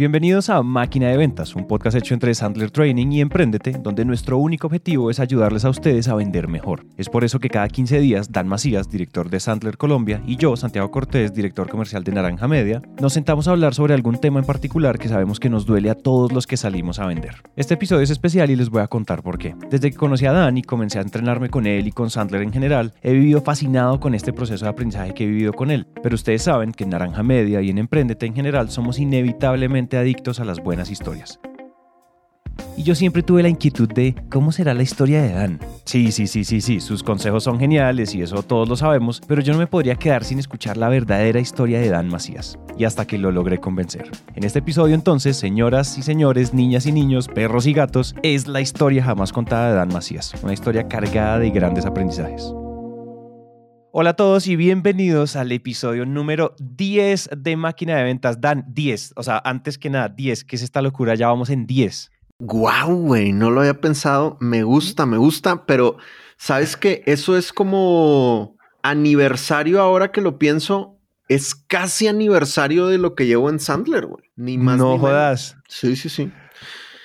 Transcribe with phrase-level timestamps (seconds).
[0.00, 4.38] Bienvenidos a Máquina de Ventas, un podcast hecho entre Sandler Training y Emprendete, donde nuestro
[4.38, 6.86] único objetivo es ayudarles a ustedes a vender mejor.
[6.96, 10.56] Es por eso que cada 15 días, Dan Macías, director de Sandler Colombia, y yo,
[10.56, 14.46] Santiago Cortés, director comercial de Naranja Media, nos sentamos a hablar sobre algún tema en
[14.46, 17.34] particular que sabemos que nos duele a todos los que salimos a vender.
[17.54, 19.54] Este episodio es especial y les voy a contar por qué.
[19.68, 22.54] Desde que conocí a Dan y comencé a entrenarme con él y con Sandler en
[22.54, 25.86] general, he vivido fascinado con este proceso de aprendizaje que he vivido con él.
[26.02, 30.40] Pero ustedes saben que en Naranja Media y en Emprendete en general somos inevitablemente adictos
[30.40, 31.40] a las buenas historias.
[32.76, 35.60] Y yo siempre tuve la inquietud de cómo será la historia de Dan.
[35.84, 39.42] Sí, sí, sí, sí, sí, sus consejos son geniales y eso todos lo sabemos, pero
[39.42, 42.58] yo no me podría quedar sin escuchar la verdadera historia de Dan Macías.
[42.78, 44.10] Y hasta que lo logré convencer.
[44.34, 48.62] En este episodio entonces, señoras y señores, niñas y niños, perros y gatos, es la
[48.62, 50.32] historia jamás contada de Dan Macías.
[50.42, 52.54] Una historia cargada de grandes aprendizajes.
[53.92, 58.40] Hola a todos y bienvenidos al episodio número 10 de Máquina de Ventas.
[58.40, 59.14] Dan, 10.
[59.16, 60.44] O sea, antes que nada, 10.
[60.44, 61.16] ¿Qué es esta locura?
[61.16, 62.12] Ya vamos en 10.
[62.38, 64.36] Guau, güey, no lo había pensado.
[64.40, 65.96] Me gusta, me gusta, pero
[66.36, 70.96] sabes que eso es como aniversario ahora que lo pienso.
[71.28, 74.30] Es casi aniversario de lo que llevo en Sandler, güey.
[74.36, 74.78] Ni más.
[74.78, 75.00] No ni menos.
[75.00, 75.56] jodas.
[75.68, 76.30] Sí, sí, sí.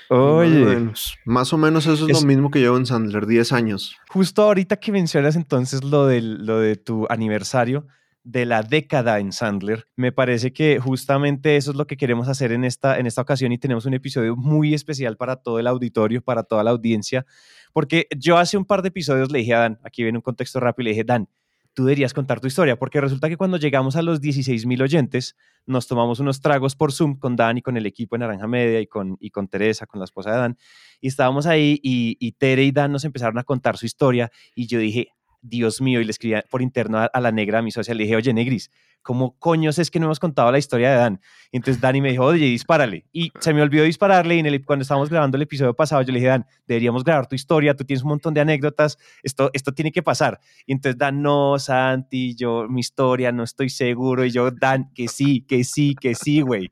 [0.09, 0.49] Oye.
[0.59, 1.17] Más o, menos.
[1.25, 3.95] Más o menos eso es, Es- lo mismo que llevo en Sandler, 10 años.
[4.09, 7.87] Justo ahorita que mencionas entonces lo, del, lo de tu aniversario
[8.23, 12.51] de la década en Sandler, me parece que justamente eso es lo que queremos hacer
[12.51, 16.23] en esta, en esta ocasión y tenemos un episodio muy especial para todo el auditorio,
[16.23, 17.23] para toda la audiencia,
[17.71, 20.59] porque yo hace un par de episodios le dije a Dan, aquí viene un contexto
[20.59, 21.27] rápido, le dije, Dan,
[21.75, 25.35] tú deberías contar tu historia, porque resulta que cuando llegamos a los 16 mil oyentes,
[25.67, 28.79] nos tomamos unos tragos por Zoom con Dan y con el equipo de Naranja Media
[28.79, 30.57] y con, y con Teresa, con la esposa de Dan,
[31.01, 34.67] y estábamos ahí y, y Tere y Dan nos empezaron a contar su historia y
[34.67, 35.09] yo dije,
[35.41, 38.03] Dios mío, y le escribí por interno a, a la negra, a mi socia, le
[38.03, 38.71] dije, oye, Negris,
[39.05, 41.21] ¿cómo coños es que no hemos contado la historia de Dan?
[41.51, 43.05] Y entonces Dani me dijo, oye, dispárale.
[43.13, 46.11] Y se me olvidó dispararle y en el, cuando estábamos grabando el episodio pasado, yo
[46.11, 49.71] le dije, Dan, deberíamos grabar tu historia, tú tienes un montón de anécdotas, esto, esto
[49.73, 50.39] tiene que pasar.
[50.65, 54.25] Y entonces Dan, no, Santi, yo, mi historia, no estoy seguro.
[54.25, 56.69] Y yo, Dan, que sí, que sí, que sí, güey.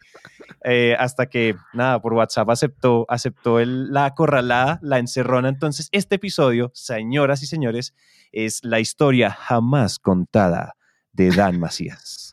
[0.65, 5.49] Eh, hasta que, nada, por WhatsApp aceptó, aceptó el- la acorralada, la encerrona.
[5.49, 7.93] Entonces, este episodio, señoras y señores,
[8.31, 10.73] es la historia jamás contada
[11.13, 12.31] de Dan Macías.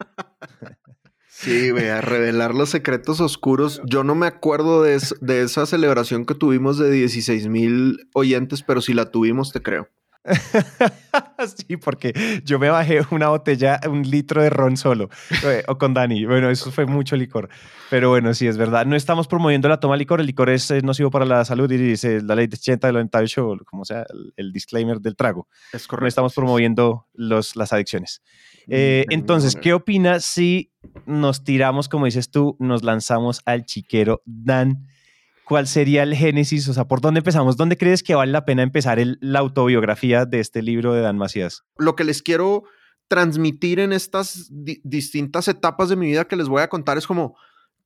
[1.29, 3.81] Sí, güey, a revelar los secretos oscuros.
[3.87, 8.63] Yo no me acuerdo de, es- de esa celebración que tuvimos de 16 mil oyentes,
[8.63, 9.89] pero si la tuvimos, te creo.
[11.67, 15.09] sí, porque yo me bajé una botella, un litro de ron solo,
[15.45, 16.27] eh, o con Dani.
[16.27, 17.49] Bueno, eso fue mucho licor.
[17.89, 18.85] Pero bueno, sí, es verdad.
[18.85, 20.21] No estamos promoviendo la toma de licor.
[20.21, 23.57] El licor es nocivo para la salud y dice la ley de 80 del 98,
[23.65, 24.05] como sea,
[24.37, 25.49] el, disclaimer del trago.
[25.73, 28.23] Es No estamos promoviendo los, las adicciones.
[28.71, 30.73] Eh, entonces, ¿qué opinas si
[31.07, 34.87] nos tiramos, como dices tú, nos lanzamos al chiquero Dan?
[35.45, 36.69] ¿Cuál sería el génesis?
[36.69, 37.57] O sea, ¿por dónde empezamos?
[37.57, 41.19] ¿Dónde crees que vale la pena empezar el- la autobiografía de este libro de Dan
[41.19, 41.65] Macías?
[41.77, 42.63] lo que les quiero
[43.09, 47.07] transmitir en estas di- distintas etapas de mi vida que les voy a contar es
[47.09, 47.35] como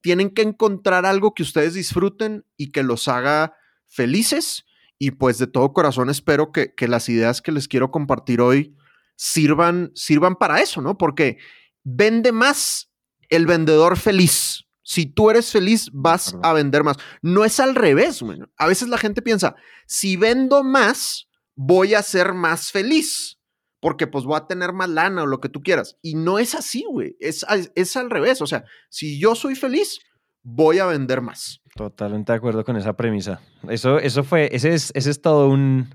[0.03, 3.55] tienen que encontrar algo que ustedes disfruten y que los haga
[3.87, 4.67] felices
[4.99, 8.77] y pues de todo corazón espero que, que las ideas que les quiero compartir hoy
[9.17, 10.97] sirvan, sirvan para eso, ¿no?
[10.99, 11.39] Porque
[11.83, 12.91] vende más
[13.29, 14.65] el vendedor feliz.
[14.83, 16.99] Si tú eres feliz, vas a vender más.
[17.23, 18.39] No es al revés, güey.
[18.59, 19.55] A veces la gente piensa,
[19.87, 21.27] si vendo más,
[21.57, 23.39] voy a ser más feliz
[23.81, 25.97] porque pues voy a tener más lana o lo que tú quieras.
[26.03, 27.17] Y no es así, güey.
[27.21, 28.41] Es, al- es al revés.
[28.43, 30.01] O sea, si yo soy feliz,
[30.43, 31.61] voy a vender más.
[31.75, 33.41] Totalmente de acuerdo con esa premisa.
[33.69, 35.95] Eso, eso fue, ese es, ese es todo un,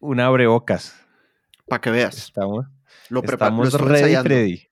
[0.00, 0.96] un abrebocas.
[1.66, 2.16] Para que veas.
[2.16, 2.66] Estamos,
[3.08, 4.62] Lo estamos ready, Freddy.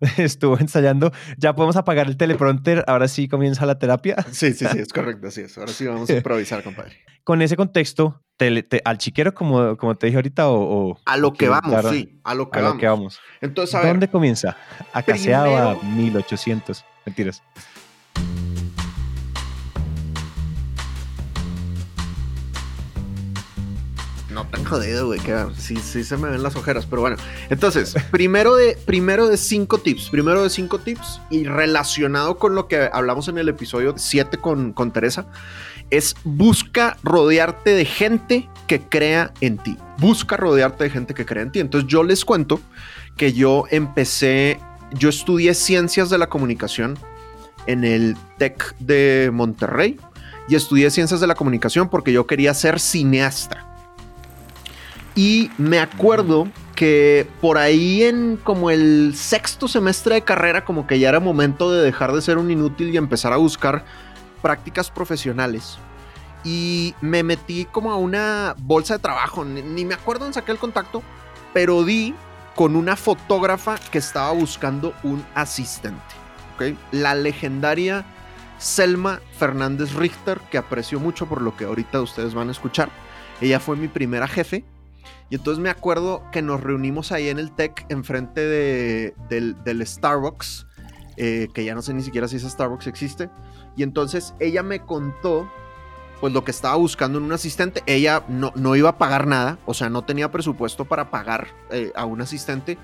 [0.18, 1.10] Estuvo ensayando.
[1.38, 2.84] Ya podemos apagar el teleprompter.
[2.86, 4.16] Ahora sí comienza la terapia.
[4.30, 5.56] Sí, sí, sí, es correcto, así es.
[5.56, 6.96] Ahora sí vamos a improvisar, compadre.
[7.24, 11.16] Con ese contexto, te- te- al chiquero, como, como te dije ahorita, o, o- A
[11.16, 12.74] lo que vamos, sí, a lo que a vamos.
[12.76, 13.20] lo que vamos.
[13.40, 14.56] Entonces, a ver, ¿Dónde comienza?
[14.92, 16.84] Acaseaba primero- 1800.
[17.06, 17.42] Mentiras.
[24.36, 27.16] No tan jodido, güey, que sí, sí se me ven las ojeras, pero bueno.
[27.48, 32.68] Entonces, primero de, primero de cinco tips, primero de cinco tips y relacionado con lo
[32.68, 35.26] que hablamos en el episodio 7 con, con Teresa,
[35.88, 39.78] es busca rodearte de gente que crea en ti.
[39.96, 41.60] Busca rodearte de gente que crea en ti.
[41.60, 42.60] Entonces yo les cuento
[43.16, 44.60] que yo empecé,
[44.92, 46.98] yo estudié ciencias de la comunicación
[47.66, 49.98] en el TEC de Monterrey
[50.46, 53.65] y estudié ciencias de la comunicación porque yo quería ser cineasta.
[55.16, 60.98] Y me acuerdo que por ahí en como el sexto semestre de carrera como que
[60.98, 63.84] ya era momento de dejar de ser un inútil y empezar a buscar
[64.42, 65.78] prácticas profesionales.
[66.44, 70.58] Y me metí como a una bolsa de trabajo, ni, me acuerdo en saqué el
[70.58, 71.02] contacto,
[71.54, 72.14] pero di
[72.54, 75.98] con una fotógrafa que estaba buscando un asistente.
[76.54, 76.78] ¿okay?
[76.92, 78.04] La legendaria
[78.58, 82.90] Selma Fernández Richter, que aprecio mucho por lo que ahorita ustedes van a escuchar.
[83.40, 84.64] Ella fue mi primera jefe.
[85.28, 90.66] Y entonces me acuerdo que nos reunimos ahí en el TEC, enfrente de, del, Starbucks,
[91.16, 93.28] eh, que ya no sé ni siquiera si ese Starbucks existe.
[93.76, 95.50] Y entonces ella me contó
[96.20, 97.82] pues lo que estaba buscando en un asistente.
[97.86, 101.92] Ella no, no iba a pagar nada, o sea, no tenía presupuesto para pagar eh,
[101.94, 102.78] a un asistente.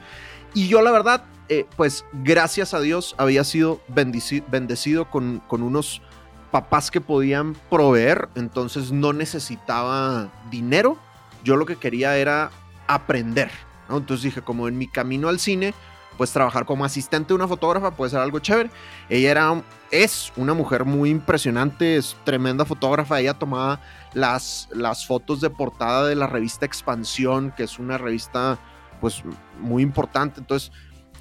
[0.54, 6.02] Y yo la verdad, eh, pues gracias a Dios había sido bendecido, con, con, unos
[6.50, 10.98] papás que podían proveer, entonces no necesitaba dinero,
[11.44, 12.50] yo lo que quería era
[12.86, 13.50] aprender,
[13.88, 15.74] Entonces dije, como en mi camino al cine,
[16.16, 18.70] pues trabajar como asistente de una fotógrafa puede ser algo chévere.
[19.08, 23.80] Ella era, es una mujer muy impresionante, es tremenda fotógrafa, ella tomaba
[24.14, 28.58] las, las fotos de portada de la revista Expansión, que es una revista
[29.00, 29.22] pues
[29.58, 30.40] muy importante.
[30.40, 30.70] Entonces,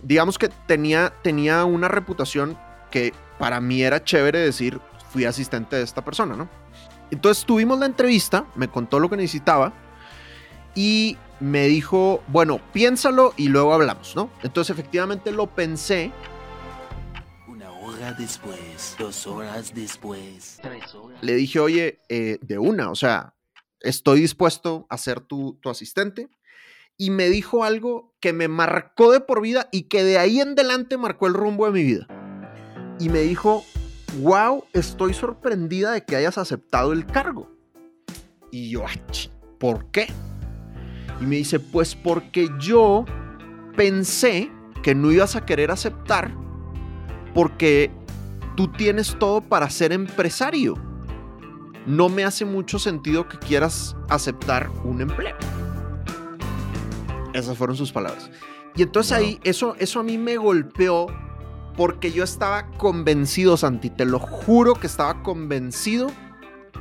[0.04, 2.58] digamos que tenía, tenía una reputación
[2.90, 4.80] que para mí era chévere decir,
[5.10, 6.48] fui asistente de esta persona, ¿no?
[7.10, 9.74] Entonces tuvimos la entrevista, me contó lo que necesitaba
[10.76, 14.30] y me dijo, bueno, piénsalo y luego hablamos, ¿no?
[14.44, 16.12] Entonces efectivamente lo pensé.
[17.48, 21.22] Una hora después, dos horas después, tres horas.
[21.24, 23.36] Le dije, oye, eh, de una, o sea,
[23.80, 26.30] estoy dispuesto a ser tu, tu asistente
[26.98, 30.50] y me dijo algo que me marcó de por vida y que de ahí en
[30.50, 32.08] adelante marcó el rumbo de mi vida.
[33.00, 33.66] Y me dijo,
[34.20, 37.50] wow, estoy sorprendida de que hayas aceptado el cargo.
[38.52, 38.86] Y yo,
[39.58, 40.08] ¿por qué?
[41.22, 43.06] Y me dice, pues porque yo
[43.78, 44.52] pensé
[44.84, 46.36] que no ibas a querer aceptar
[47.34, 47.92] porque
[48.56, 50.76] tú tienes todo para ser empresario.
[51.86, 55.36] No me hace mucho sentido que quieras aceptar un empleo.
[57.34, 58.30] Esas fueron sus palabras.
[58.76, 61.08] Y entonces ahí, eso, eso a mí me golpeó
[61.76, 66.12] porque yo estaba convencido, Santi, te lo juro que estaba convencido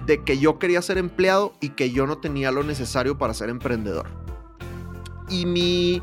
[0.06, 3.48] de que yo quería ser empleado y que yo no tenía lo necesario para ser
[3.48, 4.08] emprendedor.
[5.30, 6.02] Y mi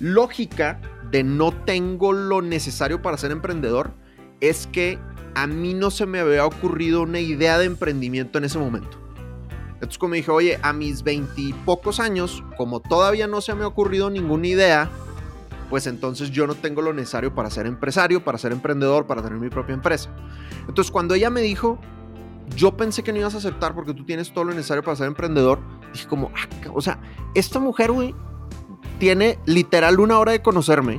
[0.00, 0.80] lógica
[1.10, 3.92] de no tengo lo necesario para ser emprendedor
[4.40, 4.98] es que
[5.34, 8.98] a mí no se me había ocurrido una idea de emprendimiento en ese momento.
[9.74, 14.08] Entonces como dije, oye, a mis veintipocos años, como todavía no se me ha ocurrido
[14.08, 14.90] ninguna idea,
[15.68, 19.38] pues entonces yo no tengo lo necesario para ser empresario, para ser emprendedor, para tener
[19.38, 20.10] mi propia empresa.
[20.68, 21.78] Entonces cuando ella me dijo,
[22.56, 25.06] yo pensé que no ibas a aceptar porque tú tienes todo lo necesario para ser
[25.06, 25.58] emprendedor,
[25.92, 27.00] dije como, ah, o sea,
[27.34, 28.14] esta mujer, güey,
[29.04, 30.98] tiene literal una hora de conocerme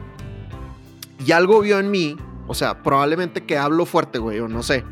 [1.26, 2.16] y algo vio en mí,
[2.46, 4.84] o sea, probablemente que hablo fuerte, güey, o no sé,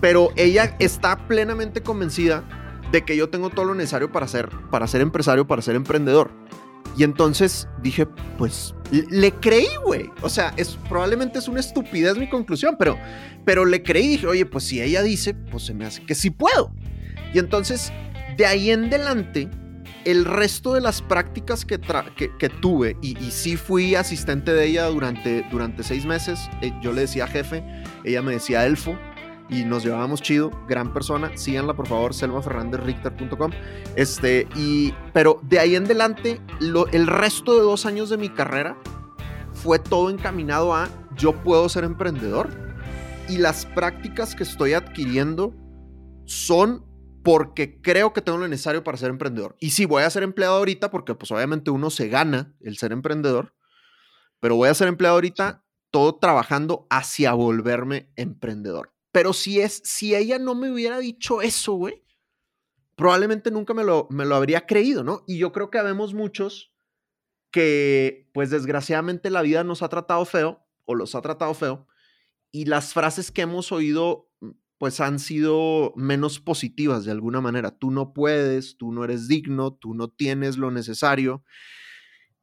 [0.00, 2.44] pero ella está plenamente convencida
[2.92, 6.30] de que yo tengo todo lo necesario para ser, para ser empresario, para ser emprendedor.
[6.96, 8.06] Y entonces dije,
[8.38, 10.08] pues le creí, güey.
[10.22, 12.96] O sea, es, probablemente es una estupidez mi conclusión, pero,
[13.44, 16.14] pero le creí y dije, oye, pues si ella dice, pues se me hace que
[16.14, 16.70] sí puedo.
[17.34, 17.92] Y entonces,
[18.36, 19.50] de ahí en adelante,
[20.04, 25.44] el resto de las prácticas que, que, tuve, y, sí fui asistente de ella durante,
[25.50, 27.64] durante seis meses, eh, yo le decía jefe,
[28.04, 28.96] ella me decía elfo,
[29.50, 33.50] y nos llevábamos chido, gran persona, síganla por favor, selmafernandezrichter.com.
[33.96, 36.40] Este, y, pero de ahí en adelante,
[36.92, 38.76] el resto de dos años de mi carrera
[39.52, 42.50] fue todo encaminado a yo puedo ser emprendedor
[43.28, 45.54] y las prácticas que estoy adquiriendo
[46.24, 46.84] son
[47.28, 49.54] porque creo que tengo lo necesario para ser emprendedor.
[49.60, 52.90] Y sí, voy a ser empleado ahorita porque pues obviamente uno se gana el ser
[52.90, 53.54] emprendedor,
[54.40, 58.94] pero voy a ser empleado ahorita todo trabajando hacia volverme emprendedor.
[59.12, 62.02] Pero si es, si ella no me hubiera dicho eso, güey,
[62.96, 65.24] probablemente nunca me lo, me lo habría creído, ¿no?
[65.26, 66.72] Y yo creo que habemos muchos
[67.50, 71.88] que, pues desgraciadamente la vida nos ha tratado feo, o los ha tratado feo,
[72.50, 74.30] y las frases que hemos oído,
[74.78, 77.72] pues han sido menos positivas de alguna manera.
[77.72, 81.44] Tú no puedes, tú no eres digno, tú no tienes lo necesario.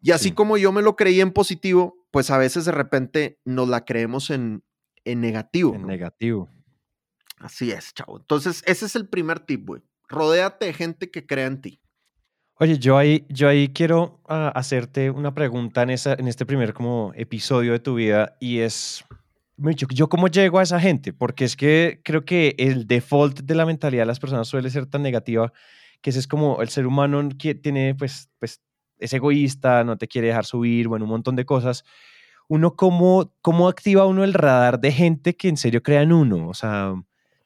[0.01, 3.68] Y así como yo me lo creí en positivo, pues a veces de repente nos
[3.70, 4.63] la creemos en,
[5.04, 5.74] en negativo.
[5.74, 6.50] En negativo.
[7.39, 8.20] Así es, chavo.
[8.20, 9.82] Entonces, ese es el primer tip, güey.
[10.08, 11.82] Rodéate de gente que crea en ti.
[12.58, 16.74] Oye, yo ahí, yo ahí quiero ah, hacerte una pregunta en, esa, en este primer
[16.74, 19.04] como episodio de tu vida y es,
[19.57, 23.55] yo, yo cómo llego a esa gente, porque es que creo que el default de
[23.55, 25.51] la mentalidad de las personas suele ser tan negativa
[26.01, 28.62] que ese es como el ser humano que tiene pues, pues
[29.00, 31.83] es egoísta, no te quiere dejar subir, bueno, un montón de cosas.
[32.47, 36.47] Uno, ¿cómo, cómo activa uno el radar de gente que en serio crea en uno?
[36.47, 36.93] O sea,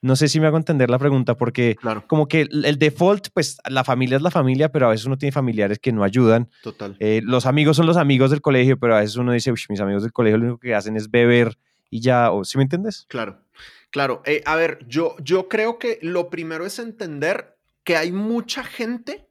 [0.02, 2.04] no sé si me hago entender la pregunta, porque Claro.
[2.08, 5.18] como que el el default, pues la familia es la familia, pero a veces uno
[5.18, 6.50] tiene familiares que no ayudan.
[6.62, 6.98] Total.
[7.00, 9.80] Eh, los amigos son los amigos del colegio, pero a veces uno dice, "Ush, mis
[9.80, 11.58] amigos del colegio lo único que hacen es beber
[11.90, 13.06] y ya, o ¿sí me entiendes?
[13.10, 13.44] Claro,
[13.92, 14.22] claro.
[14.26, 19.28] Eh, a ver, yo, yo creo que lo primero es entender que hay mucha gente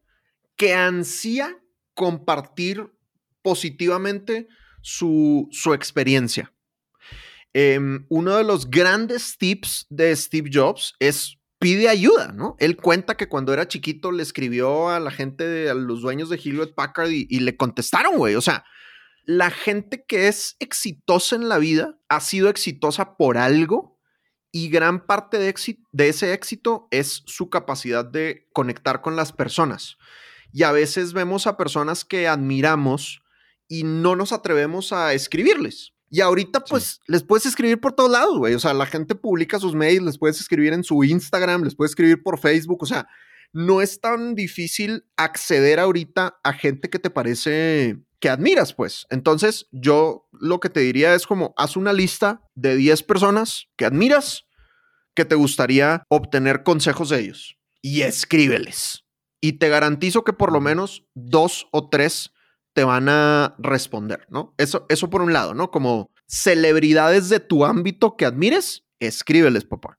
[0.57, 1.59] que ansía
[1.95, 2.91] compartir
[3.43, 4.49] positivamente
[4.83, 6.53] su, su experiencia.
[7.55, 12.55] Em, uno de los grandes tips de Steve Jobs es pide ayuda, ¿no?
[12.61, 16.29] Él cuenta que cuando era chiquito le escribió a la gente, de- a los dueños
[16.29, 18.37] de Hewlett Packard y, y le contestaron, güey.
[18.37, 18.65] O sea,
[19.29, 24.01] la gente que es exitosa en la vida ha sido exitosa por algo
[24.51, 29.99] y gran parte de, ese éxito es su capacidad de conectar con las personas.
[30.51, 33.21] Y a veces vemos a personas que admiramos
[33.69, 35.93] y no nos atrevemos a escribirles.
[36.09, 38.55] Y ahorita, pues, les puedes escribir por todos lados, güey.
[38.55, 41.91] O sea, la gente publica sus mails, les puedes escribir en su Instagram, les puedes
[41.91, 42.83] escribir por Facebook.
[42.83, 43.07] O sea,
[43.53, 49.07] no es tan difícil acceder ahorita a gente que te parece que admiras, pues.
[49.11, 53.85] Entonces, yo lo que te diría es como, haz una lista de 10 personas que
[53.85, 54.45] admiras,
[55.15, 59.05] que te gustaría obtener consejos de ellos y escríbeles.
[59.41, 62.33] Y te garantizo que por lo menos dos o tres
[62.73, 64.55] te van a responder, ¿no?
[64.59, 65.71] Eso, eso por un lado, ¿no?
[65.71, 69.99] Como celebridades de tu ámbito que admires, escríbeles, papá.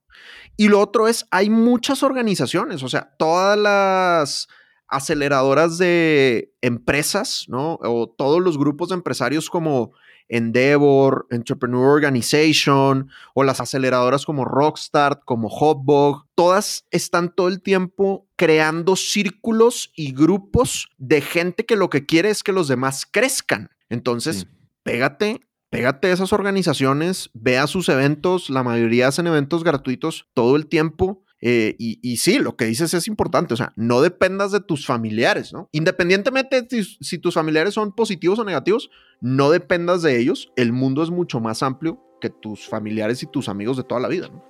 [0.56, 4.48] Y lo otro es, hay muchas organizaciones, o sea, todas las
[4.90, 7.78] aceleradoras de empresas, ¿no?
[7.82, 9.92] O todos los grupos de empresarios como
[10.28, 18.28] Endeavor, Entrepreneur Organization, o las aceleradoras como Rockstart, como Hotbog, todas están todo el tiempo
[18.36, 23.70] creando círculos y grupos de gente que lo que quiere es que los demás crezcan.
[23.88, 24.46] Entonces, Sí.
[24.84, 30.56] pégate, pégate a esas organizaciones, ve a sus eventos, la mayoría hacen eventos gratuitos todo
[30.56, 31.24] el tiempo.
[31.42, 35.52] Eh, y, sí, lo que dices es importante, o sea, no dependas de tus familiares,
[35.52, 35.68] ¿no?
[35.72, 36.66] Independientemente
[37.00, 38.90] si tus familiares son positivos o negativos,
[39.22, 43.48] no dependas de ellos, el mundo es mucho más amplio que tus familiares y tus
[43.48, 44.44] amigos de toda la vida, ¿no?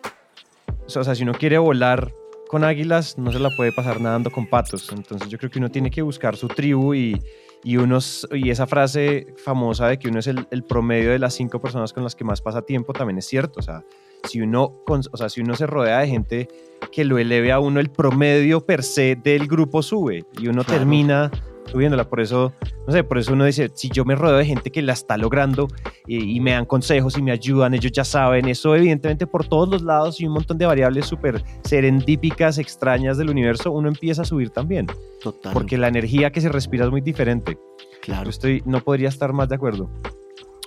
[0.84, 2.12] O sea, si uno quiere volar
[2.48, 4.90] con águilas, no se la puede pasar nadando con patos.
[4.90, 7.22] Entonces yo creo que uno tiene que buscar su tribu y,
[7.62, 11.34] y, unos, y esa frase famosa de que uno es el, el promedio de las
[11.34, 13.60] cinco personas con las que más pasa tiempo también es cierto.
[13.60, 13.84] O sea,
[14.24, 16.48] si uno, o sea, si uno se rodea de gente
[16.92, 20.78] que lo eleve a uno, el promedio per se del grupo sube y uno Claro.
[20.80, 21.30] termina
[21.66, 22.08] subiéndola.
[22.08, 22.52] Por eso,
[22.86, 25.16] no sé, por eso uno dice, si yo me rodeo de gente que la está
[25.16, 25.68] logrando
[26.06, 29.68] y, y me dan consejos y me ayudan, ellos ya saben, eso evidentemente por todos
[29.68, 34.24] los lados y un montón de variables súper serendípicas, extrañas del universo, uno empieza a
[34.24, 34.86] subir también,
[35.22, 35.52] Total.
[35.52, 37.52] porque la energía que se respira es muy diferente.
[37.52, 38.30] Yo claro.
[38.30, 39.88] estoy, no podría estar más de acuerdo.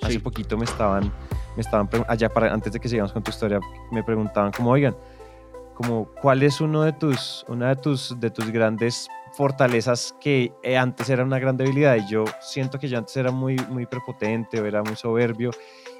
[0.02, 0.18] Hace Sí.
[0.20, 1.12] poquito me estaban,
[1.56, 4.96] me estaban, allá para, antes de que sigamos con tu historia, me preguntaban como, oigan,
[5.74, 10.76] como, ¿cuál es uno de tus, una de tus, de tus grandes fortalezas que eh,
[10.76, 11.96] antes era una gran debilidad?
[11.96, 15.50] Y yo siento que yo antes era muy, muy prepotente o era muy soberbio.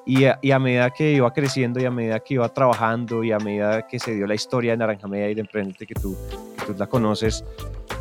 [0.07, 3.33] Y a, y a medida que iba creciendo y a medida que iba trabajando y
[3.33, 6.17] a medida que se dio la historia de Naranja Media y de Emprendete que tú,
[6.59, 7.45] que tú la conoces,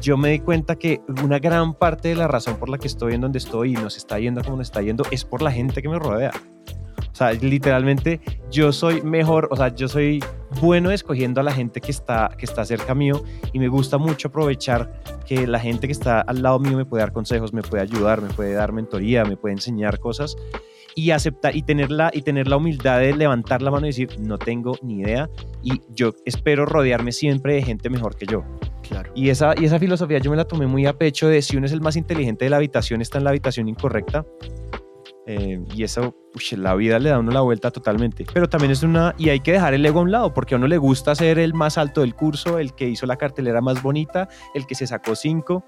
[0.02, 3.14] yo me di cuenta que una gran parte de la razón por la que estoy
[3.14, 5.82] en donde estoy y nos está yendo como nos está yendo es por la gente
[5.82, 6.34] que me rodea.
[7.14, 8.20] O sea, literalmente
[8.52, 10.24] yo soy mejor, o sea, yo soy
[10.60, 14.30] bueno escogiendo a la gente que está, que está cerca mío y me gusta mucho
[14.30, 17.84] aprovechar que la gente que está al lado mío me puede dar consejos, me puede
[17.84, 20.36] ayudar, me puede dar mentoría, me puede enseñar cosas
[20.96, 24.20] y aceptar y tener la, y tener la humildad de levantar la mano y decir,
[24.20, 25.30] no tengo ni idea
[25.62, 28.44] y yo espero rodearme siempre de gente mejor que yo.
[28.82, 29.12] Claro.
[29.16, 31.68] Y esa, y esa filosofía yo me la tomé muy a pecho de si uno
[31.68, 34.26] es el más inteligente de la habitación, está en la habitación incorrecta.
[35.26, 38.26] Eh, y eso, ush, la vida le da a uno la vuelta totalmente.
[38.34, 40.58] Pero también es una, y hay que dejar el ego a un lado, porque a
[40.58, 43.82] uno le gusta ser el más alto del curso, el que hizo la cartelera más
[43.82, 45.64] bonita, el que se sacó cinco.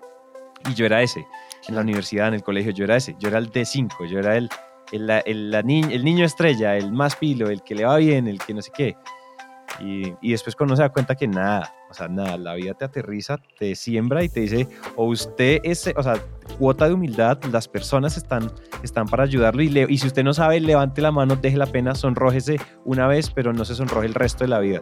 [0.70, 1.26] Y yo era ese.
[1.68, 3.16] En la universidad, en el colegio, yo era ese.
[3.20, 4.50] Yo era el de cinco, yo era el,
[4.92, 8.40] el, el, ni- el niño estrella, el más pilo, el que le va bien, el
[8.40, 8.96] que no sé qué.
[9.80, 12.74] Y, y después cuando uno se da cuenta que nada, o sea, nada, la vida
[12.74, 16.16] te aterriza, te siembra y te dice, o usted es, o sea,
[16.58, 18.52] cuota de humildad, las personas están,
[18.84, 21.66] están para ayudarlo y, le- y si usted no sabe, levante la mano, deje la
[21.68, 24.82] pena, sonrójese una vez, pero no se sonroje el resto de la vida.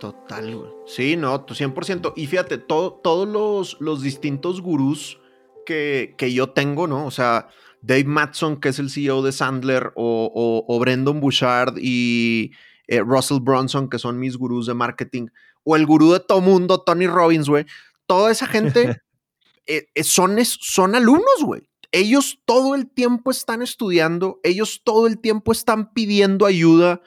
[0.00, 0.70] Total, güey.
[0.86, 2.12] Sí, no, tú 100%.
[2.16, 5.20] Y fíjate, todo, todos los, los distintos gurús
[5.64, 7.06] que, que yo tengo, ¿no?
[7.06, 7.48] O sea,
[7.80, 12.52] Dave Matson, que es el CEO de Sandler, o, o- o Brendan Bouchard y
[12.86, 15.28] eh, Russell Bronson, que son mis gurús de marketing,
[15.64, 17.66] o el gurú de todo mundo, Tony Robbins, güey.
[18.06, 19.02] Toda esa gente
[19.66, 21.68] eh, eh, son, alumnos, güey.
[21.92, 27.02] ellos todo el tiempo están estudiando, ellos todo el tiempo están pidiendo ayuda,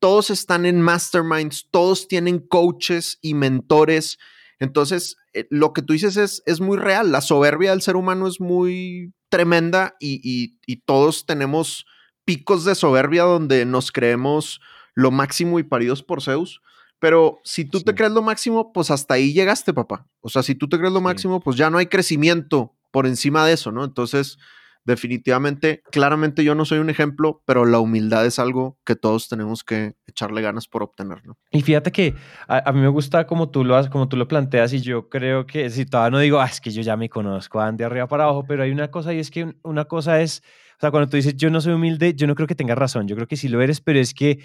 [0.00, 4.18] todos están en masterminds, todos tienen coaches y mentores.
[4.58, 7.12] Entonces, eh, lo que tú dices es, es muy real.
[7.12, 11.86] La soberbia del ser humano es muy tremenda y, todos tenemos
[12.24, 14.60] picos de soberbia donde nos creemos
[14.94, 16.60] lo máximo y paridos por Zeus.
[16.98, 20.06] Pero si tú te crees lo máximo, pues hasta ahí llegaste, papá.
[20.20, 23.46] O sea, si tú te crees lo máximo, pues ya no hay crecimiento por encima
[23.46, 23.84] de eso, ¿no?
[23.84, 24.36] Entonces,
[24.84, 29.62] definitivamente, claramente yo no soy un ejemplo, pero la humildad es algo que todos tenemos
[29.64, 31.38] que echarle ganas por obtener, ¿no?
[31.50, 32.14] Y fíjate que
[32.48, 35.70] a, mí me gusta como tú lo como tú lo planteas y yo creo que
[35.70, 38.44] si todavía no digo, ah, es que yo ya me conozco, de arriba para abajo,
[38.46, 40.42] pero hay una cosa y es que una cosa es,
[40.80, 43.06] o sea, cuando tú dices yo no soy humilde, yo no creo que tengas razón,
[43.06, 44.38] yo creo que sí lo eres, pero es que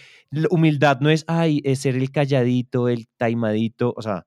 [0.50, 4.26] humildad no es, ay, es ser el calladito, el taimadito, o sea,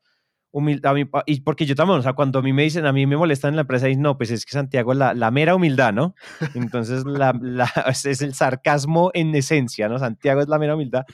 [0.50, 0.94] humildad,
[1.26, 3.50] y porque yo también, o sea, cuando a mí me dicen, a mí me molestan
[3.50, 6.14] en la empresa, dicen, no, pues es que Santiago, la, la mera humildad, ¿no?
[6.54, 7.66] Entonces, la, la,
[8.04, 9.98] es el sarcasmo en esencia, ¿no?
[9.98, 11.04] Santiago es la mera humildad.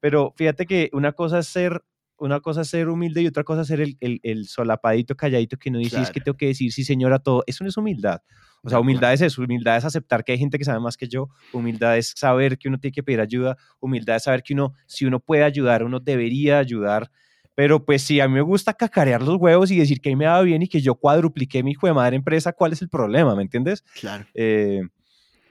[0.00, 1.82] Pero fíjate que una cosa es ser,
[2.24, 5.56] una cosa es ser humilde y otra cosa es ser el, el, el solapadito, calladito,
[5.56, 7.44] que no dice, es que tengo que decir sí, señora, todo.
[7.46, 8.22] Eso no es humildad.
[8.62, 11.06] O sea, humildad es eso, humildad es aceptar que hay gente que sabe más que
[11.06, 14.72] yo, humildad es saber que uno tiene que pedir ayuda, humildad es saber que uno,
[14.86, 17.10] si uno puede ayudar, uno debería ayudar,
[17.54, 20.16] pero pues sí, a mí me gusta cacarear los huevos y decir que a mí
[20.16, 22.88] me va bien y que yo cuadrupliqué mi hijo de madre empresa, ¿cuál es el
[22.88, 23.34] problema?
[23.36, 23.84] ¿Me entiendes?
[24.00, 24.24] Claro.
[24.32, 24.80] Eh,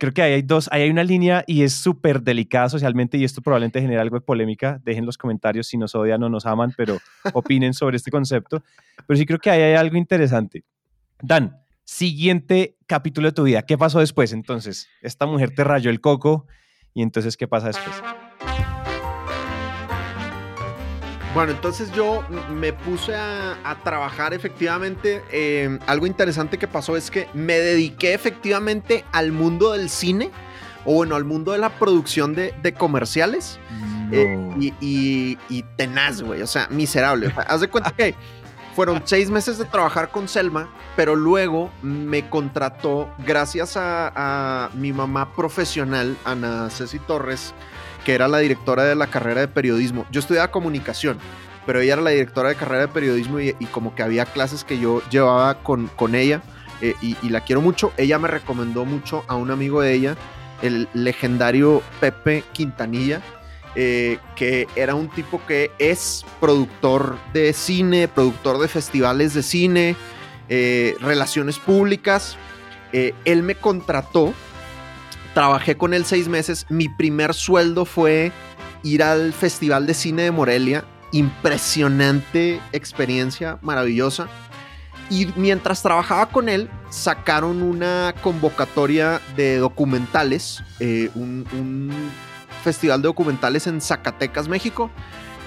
[0.04, 3.24] creo que ahí hay dos, ahí hay una línea y es súper delicada socialmente y
[3.24, 4.82] esto probablemente genera algo de polémica.
[4.84, 6.98] Dejen los comentarios si nos odian o nos aman, pero
[7.34, 8.62] opinen sobre este concepto.
[9.08, 10.66] Pero sí creo que ahí hay algo interesante.
[11.22, 11.56] Dan,
[11.86, 13.62] siguiente capítulo de tu vida.
[13.62, 14.34] ¿Qué pasó después?
[14.34, 16.48] Entonces, esta mujer te rayó el coco
[16.94, 17.96] y entonces, ¿qué pasa después?
[21.34, 25.24] Bueno, entonces yo me puse a, trabajar efectivamente.
[25.32, 30.30] Eh, algo interesante que pasó es que me dediqué efectivamente al mundo del cine,
[30.86, 33.60] o bueno, al mundo de la producción de, comerciales.
[34.12, 37.34] Eh, y, tenaz, güey, o sea, miserable.
[37.48, 38.14] Haz de cuenta que
[38.76, 44.94] fueron seis meses de trabajar con Selma, pero luego me contrató, gracias a, a mi
[44.94, 47.56] mamá profesional, Ana Ceci Torres,
[48.04, 50.06] que era la directora de la carrera de periodismo.
[50.12, 51.18] Yo estudiaba comunicación,
[51.66, 54.80] pero ella era la directora de carrera de periodismo y, como que había clases que
[54.80, 56.42] yo llevaba con, con ella
[56.82, 57.94] eh, y, la quiero mucho.
[57.98, 60.18] Ella me recomendó mucho a un amigo de ella,
[60.62, 63.22] el legendario Pepe Quintanilla.
[63.76, 69.96] Eh, que era un tipo que es productor de cine, productor de festivales de cine,
[70.48, 72.38] eh, relaciones públicas.
[72.92, 74.36] él me contrató
[75.34, 76.66] Trabajé con él seis meses.
[76.70, 78.32] Mi primer sueldo fue
[78.84, 80.86] ir al Festival de Cine de Morelia.
[81.12, 84.28] Impresionante experiencia, maravillosa.
[85.10, 91.92] Y mientras trabajaba con él, sacaron una convocatoria de documentales, eh, un, un
[92.64, 94.90] festival de documentales en Zacatecas, México.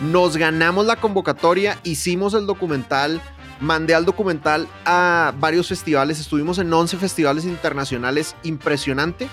[0.00, 3.20] Nos ganamos la convocatoria, hicimos el documental,
[3.60, 9.28] mandé al documental a varios festivales, estuvimos en 11 festivales internacionales, impresionante.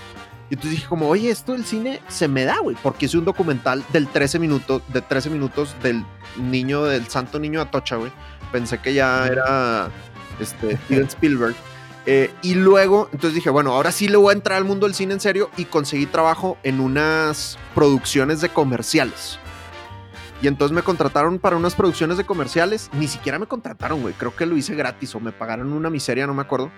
[0.53, 3.25] Y entonces dije como, oye, esto del cine se me da, güey, porque hice un
[3.25, 6.05] documental del 13 minutos, de 13 minutos del
[6.37, 8.11] niño, del santo niño Atocha, güey.
[8.51, 9.89] Pensé que ya era
[10.39, 11.55] este, Steven Spielberg.
[12.05, 14.93] Eh, y luego, entonces dije, bueno, ahora sí le voy a entrar al mundo del
[14.93, 19.39] cine en serio y conseguí trabajo en unas producciones de comerciales.
[20.39, 22.91] Y entonces me contrataron para unas producciones de comerciales.
[22.93, 24.13] Ni siquiera me contrataron, güey.
[24.13, 26.69] Creo que lo hice gratis o me pagaron una miseria, no me acuerdo.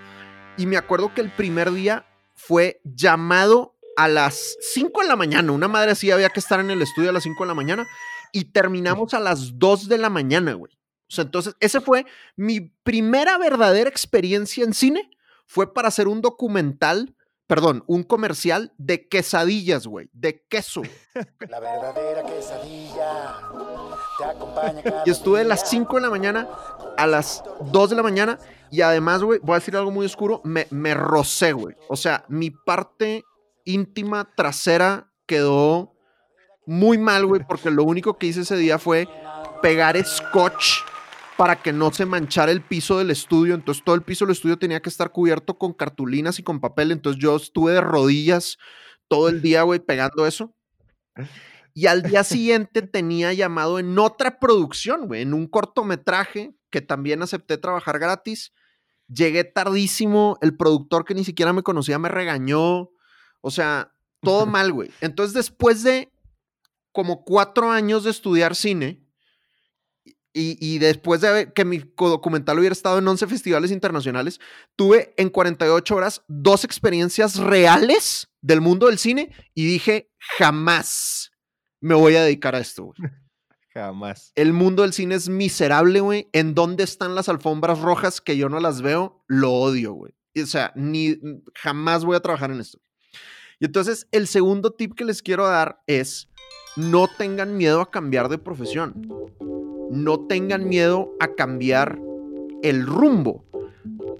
[0.55, 5.51] Y me acuerdo que el primer día fue llamado a las 5 de la mañana.
[5.51, 7.87] Una madre así había que estar en el estudio a las 5 de la mañana
[8.31, 10.73] y terminamos a las 2 de la mañana, güey.
[11.07, 15.09] O sea, entonces, ese fue mi primera verdadera experiencia en cine.
[15.45, 17.14] Fue para hacer un documental,
[17.47, 20.81] perdón, un comercial de quesadillas, güey, de queso.
[21.49, 23.37] La verdadera quesadilla
[24.17, 24.81] te acompaña.
[25.05, 26.47] y estuve a las 5 de la mañana
[26.97, 28.39] a las 2 de la mañana
[28.71, 31.75] y además, güey, voy a decir algo muy oscuro, me, me rocé, güey.
[31.87, 33.23] O sea, mi parte
[33.63, 35.93] íntima trasera quedó
[36.65, 39.07] muy mal, güey, porque lo único que hice ese día fue
[39.61, 40.81] pegar scotch
[41.37, 43.55] para que no se manchara el piso del estudio.
[43.55, 46.91] Entonces todo el piso del estudio tenía que estar cubierto con cartulinas y con papel.
[46.91, 48.57] Entonces yo estuve de rodillas
[49.07, 50.55] todo el día, güey, pegando eso.
[51.73, 57.21] Y al día siguiente tenía llamado en otra producción, güey, en un cortometraje que también
[57.21, 58.53] acepté trabajar gratis.
[59.07, 62.89] Llegué tardísimo, el productor que ni siquiera me conocía me regañó.
[63.41, 64.91] O sea, todo mal, güey.
[65.01, 66.11] Entonces, después de
[66.91, 69.04] como cuatro años de estudiar cine,
[70.37, 74.41] Y, y después de que mi documental hubiera estado en 11 festivales internacionales,
[74.75, 81.31] tuve en 48 horas dos experiencias reales del mundo del cine y dije, jamás
[81.79, 82.83] me voy a dedicar a esto.
[82.83, 82.95] güey.
[83.73, 84.31] Jamás.
[84.35, 86.29] El mundo del cine es miserable, güey.
[86.31, 89.23] ¿En dónde están las alfombras rojas que yo no las veo?
[89.27, 90.13] Lo odio, güey.
[90.41, 91.17] O sea, ni
[91.53, 92.79] jamás voy a trabajar en esto.
[93.59, 96.29] Y entonces, el segundo tip que les quiero dar es
[96.75, 99.07] no tengan miedo a cambiar de profesión.
[99.91, 101.99] No tengan miedo a cambiar
[102.63, 103.43] el rumbo.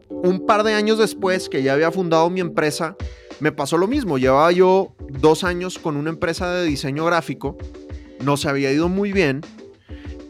[0.10, 2.96] Un par de años después que ya había fundado mi empresa,
[3.40, 4.18] me pasó lo mismo.
[4.18, 7.58] Llevaba yo dos años con una empresa de diseño gráfico.
[8.24, 9.42] No se había ido muy bien,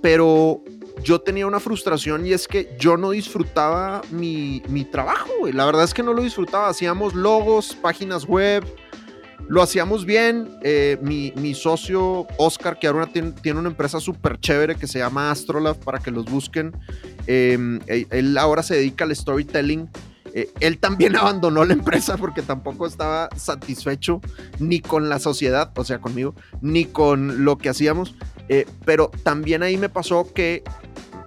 [0.02, 0.64] pero
[1.04, 5.54] yo tenía una frustración y es que yo no disfrutaba mi, mi trabajo, güey.
[5.54, 6.70] La verdad es que no lo disfrutaba.
[6.70, 8.66] Hacíamos logos, páginas web,
[9.48, 10.50] lo hacíamos bien.
[10.64, 15.78] Eh, mi, socio Oscar, que ahora tiene, una empresa súper chévere que se llama Astrolab,
[15.78, 16.74] para que los busquen.
[17.28, 19.90] Eh, él, él ahora se dedica al storytelling.
[20.36, 24.20] Eh, él también abandonó la empresa porque tampoco estaba satisfecho
[24.60, 28.16] ni con la sociedad, o sea, conmigo, ni con lo que hacíamos.
[28.50, 30.62] Eh, pero también ahí me pasó que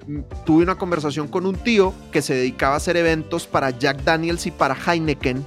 [0.06, 4.04] mm, tuve una conversación con un tío que se dedicaba a hacer eventos para Jack
[4.04, 5.44] Daniels y para Heineken.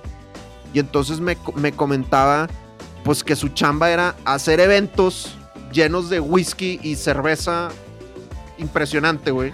[0.73, 2.47] Y entonces me, me comentaba
[3.03, 5.35] pues que su chamba era hacer eventos
[5.71, 7.69] llenos de whisky y cerveza
[8.57, 9.51] impresionante, güey.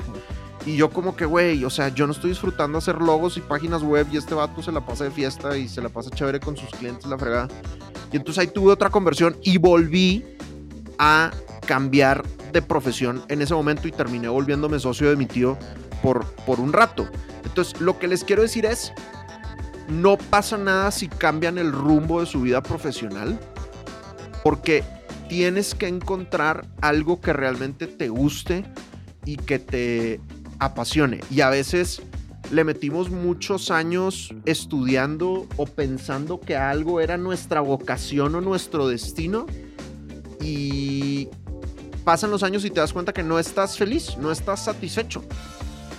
[0.65, 3.83] Y yo como que, güey, o sea, yo no estoy disfrutando hacer logos y páginas
[3.83, 6.57] web y este vato se la pasa de fiesta y se la pasa chévere con
[6.57, 7.47] sus clientes, la fregada.
[8.11, 10.25] Y entonces ahí tuve otra conversión y volví
[10.97, 11.31] a
[11.65, 15.57] cambiar de profesión en ese momento y terminé volviéndome socio de mi tío
[16.01, 17.07] por, por un rato.
[17.45, 18.91] Entonces, lo que les quiero decir es,
[19.87, 23.39] no pasa nada si cambian el rumbo de su vida profesional,
[24.43, 24.83] porque
[25.29, 28.65] tienes que encontrar algo que realmente te guste
[29.25, 30.21] y que te
[30.59, 31.19] apasione.
[31.29, 32.01] Y a veces
[32.51, 39.45] le metimos muchos años estudiando o pensando que algo era nuestra vocación o nuestro destino
[40.41, 41.29] y
[42.03, 45.23] pasan los años y te das cuenta que no estás feliz, no estás satisfecho.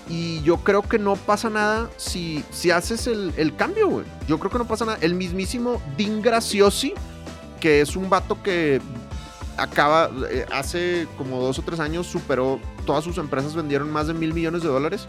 [0.09, 4.07] Y yo creo que no pasa nada si, si haces el, el cambio, güey.
[4.27, 4.99] Yo creo que no pasa nada.
[5.03, 6.94] El mismísimo Dean Graciosi,
[7.61, 8.81] que es un vato que
[9.59, 14.14] acaba, eh, hace como dos o tres años superó, todas sus empresas vendieron más de
[14.14, 15.07] mil millones de dólares.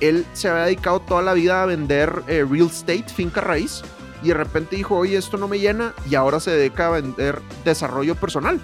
[0.00, 3.82] Él se había dedicado toda la vida a vender eh, real estate, finca raíz,
[4.22, 7.42] y de repente dijo, oye, esto no me llena, y ahora se dedica a vender
[7.64, 8.58] desarrollo personal.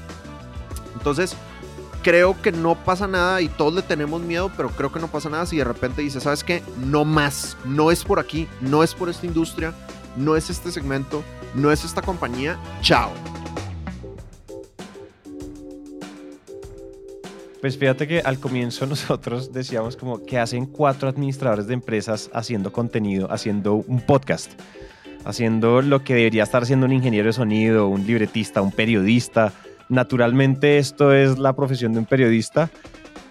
[0.95, 1.37] Entonces,
[2.07, 5.29] creo que no pasa nada y todos le tenemos miedo, pero creo que no pasa
[5.29, 6.63] nada si de repente dice, ¿sabes qué?
[6.85, 9.75] No más, no es por aquí, no es por esta industria,
[10.17, 11.25] no es este segmento,
[11.57, 13.11] no es esta compañía, chao.
[17.61, 22.71] Pues fíjate que al comienzo nosotros decíamos como que hacen cuatro administradores de empresas haciendo
[22.71, 24.53] contenido, haciendo un podcast,
[25.25, 29.53] haciendo lo que debería estar haciendo un ingeniero de sonido, un libretista, un periodista.
[29.89, 32.71] Naturalmente esto es la profesión de un periodista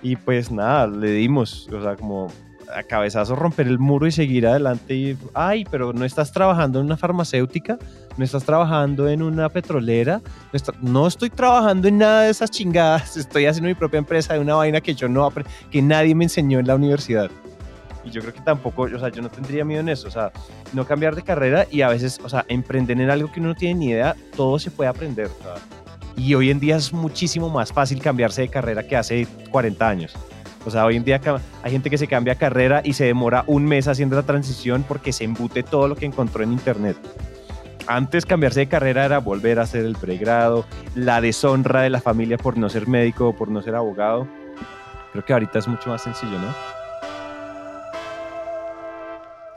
[0.01, 2.27] y pues nada, le dimos, o sea, como
[2.73, 6.85] a cabezazo romper el muro y seguir adelante y, ay, pero no estás trabajando en
[6.85, 7.77] una farmacéutica,
[8.17, 10.21] no estás trabajando en una petrolera,
[10.81, 14.55] no, estoy trabajando en nada de esas chingadas, estoy haciendo mi propia empresa de una
[14.55, 15.31] vaina que yo no,
[15.71, 17.29] que nadie me enseñó en la universidad.
[18.03, 20.31] Y yo creo que tampoco, o sea, yo no tendría miedo en eso, o sea,
[20.73, 23.55] no cambiar de carrera y a veces, o sea, emprender en algo que uno no
[23.55, 25.27] tiene ni idea, todo se puede aprender.
[25.27, 25.84] o
[26.15, 30.13] y hoy en día es muchísimo más fácil cambiarse de carrera que hace 40 años.
[30.65, 31.21] O sea, hoy en día
[31.61, 35.13] hay gente que se cambia carrera y se demora un mes haciendo la transición porque
[35.13, 36.97] se embute todo lo que encontró en internet.
[37.87, 42.37] Antes cambiarse de carrera era volver a hacer el pregrado, la deshonra de la familia
[42.37, 44.27] por no ser médico o por no ser abogado.
[45.11, 46.84] Creo que ahorita es mucho más sencillo, ¿no?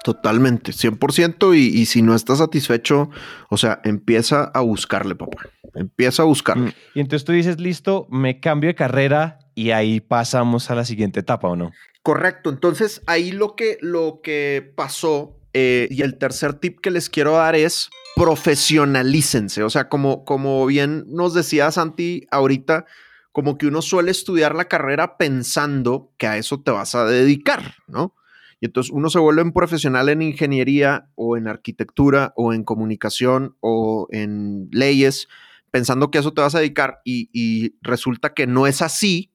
[0.08, 1.54] Totalmente, 100%.
[1.54, 3.10] Y, y si no estás satisfecho,
[3.50, 5.50] o sea, empieza a buscarle, papá.
[5.74, 6.68] Empieza a buscarle.
[6.70, 6.74] Mm.
[6.94, 11.20] Y entonces tú dices, listo, me cambio de carrera y ahí pasamos a la siguiente
[11.20, 11.72] etapa, ¿o no?
[12.02, 12.48] Correcto.
[12.48, 17.32] Entonces, ahí lo que, lo que pasó, eh, y el tercer tip que les quiero
[17.32, 19.62] dar es profesionalícense.
[19.62, 22.86] O sea, como, como bien nos decía Santi ahorita,
[23.30, 27.74] como que uno suele estudiar la carrera pensando que a eso te vas a dedicar,
[27.86, 28.14] ¿no?
[28.60, 33.56] Y entonces uno se vuelve un profesional en ingeniería o en arquitectura o en comunicación
[33.60, 35.28] o en leyes,
[35.70, 39.32] pensando que a eso te vas a dedicar y, y resulta que no es así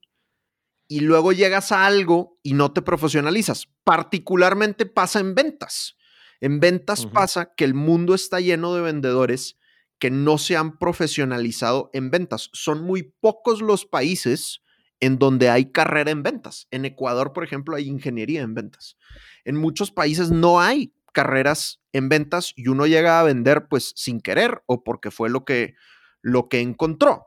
[0.87, 3.69] y luego llegas a algo y no te profesionalizas.
[3.83, 5.97] Particularmente pasa en ventas.
[6.41, 9.57] En ventas pasa que el mundo está lleno de vendedores
[9.97, 12.49] que no se han profesionalizado en ventas.
[12.51, 14.62] Son muy pocos los países
[15.03, 16.69] en donde hay carrera en ventas.
[16.71, 18.95] En Ecuador, por ejemplo, hay ingeniería en ventas.
[19.43, 24.21] En muchos países no hay carreras en ventas y uno llega a vender pues sin
[24.21, 25.75] querer o porque fue lo que,
[26.21, 27.25] lo que encontró.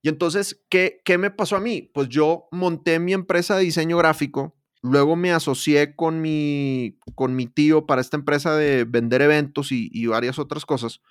[0.00, 1.90] Y entonces, ¿qué, ¿qué me pasó a mí?
[1.92, 7.46] Pues yo monté mi empresa de diseño gráfico, luego me asocié con mi, con mi
[7.46, 11.02] tío para esta empresa de vender eventos y, y varias otras cosas.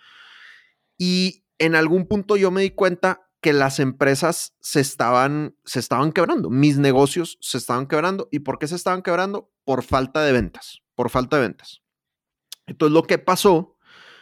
[0.97, 6.11] Y en algún punto yo me di cuenta que las empresas se estaban, se estaban
[6.11, 8.29] quebrando, mis negocios se estaban quebrando.
[8.31, 9.51] ¿Y por qué se estaban quebrando?
[9.65, 11.81] Por falta de ventas, por falta de ventas.
[12.67, 13.77] Entonces lo que pasó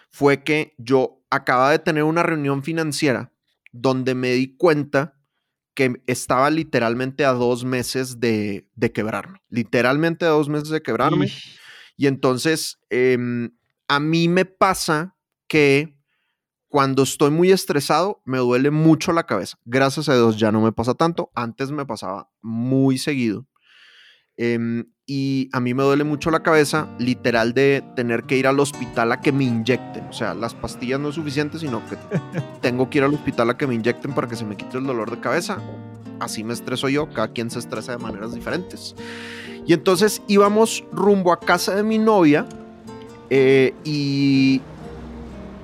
[0.10, 3.34] fue que yo acababa de tener una reunión financiera
[3.72, 5.20] donde me di cuenta
[5.76, 11.32] que estaba literalmente a dos meses de, quebrarme, literalmente a dos meses de quebrarme.
[11.96, 13.52] Y entonces em,
[13.88, 15.16] a mí me pasa
[15.48, 15.99] que
[16.70, 19.58] cuando estoy muy estresado me duele mucho la cabeza.
[19.66, 21.32] Gracias a Dios ya no me pasa tanto.
[21.36, 23.48] Antes me pasaba muy seguido.
[24.38, 28.60] Em, y a mí me duele mucho la cabeza, literal, de tener que ir al
[28.60, 30.06] hospital a que me inyecten.
[30.06, 31.98] O sea, las pastillas no es suficiente, sino que
[32.62, 34.86] tengo que ir al hospital a que me inyecten para que se me quite el
[34.86, 35.58] dolor de cabeza.
[36.20, 38.96] Así me estreso yo, cada quien se estresa de maneras diferentes.
[39.66, 42.48] Y entonces íbamos rumbo a casa de mi novia
[43.30, 44.62] eh, y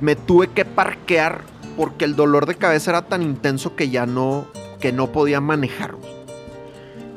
[0.02, 1.42] me tuve que parquear
[1.78, 4.48] porque el dolor de cabeza era tan intenso que ya no,
[4.80, 6.00] que no podía manejarlo.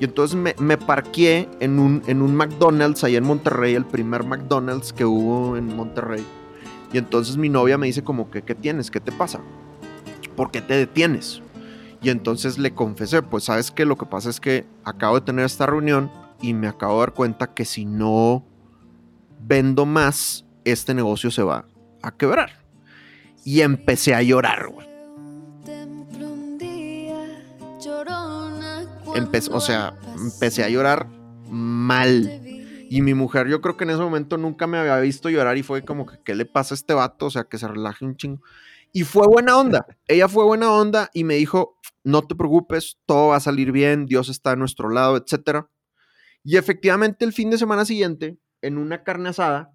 [0.01, 4.25] Y entonces me, me parqué en un, en un McDonald's ahí en Monterrey, el primer
[4.25, 6.25] McDonald's que hubo en Monterrey.
[6.93, 8.91] Y entonces mi novia me dice como que, ¿qué tienes?
[8.91, 9.41] ¿Qué te pasa?
[10.37, 11.43] ¿Por qué te detienes?
[12.01, 15.45] Y entonces le confesé, pues sabes que lo que pasa es que acabo de tener
[15.45, 16.11] esta reunión
[16.41, 18.45] y me acabo de dar cuenta que si no
[19.41, 21.65] vendo más, este negocio se va
[22.03, 22.68] a quebrar.
[23.45, 24.69] Y empecé a llorar,
[29.15, 31.09] empecé, o sea, empecé a llorar
[31.49, 32.43] mal.
[32.91, 35.63] Y mi mujer, yo creo que en ese momento nunca me había visto llorar y
[35.63, 37.27] fue como que, ¿qué le pasa a este vato?
[37.27, 38.43] O sea, que se relaje un chingo.
[38.93, 39.87] Y fue buena onda.
[40.07, 44.07] Ella fue buena onda y me dijo, no te preocupes, todo va a salir bien,
[44.07, 45.67] Dios está a nuestro lado, etc.
[46.43, 49.73] Y efectivamente el fin de semana siguiente, en una carne asada,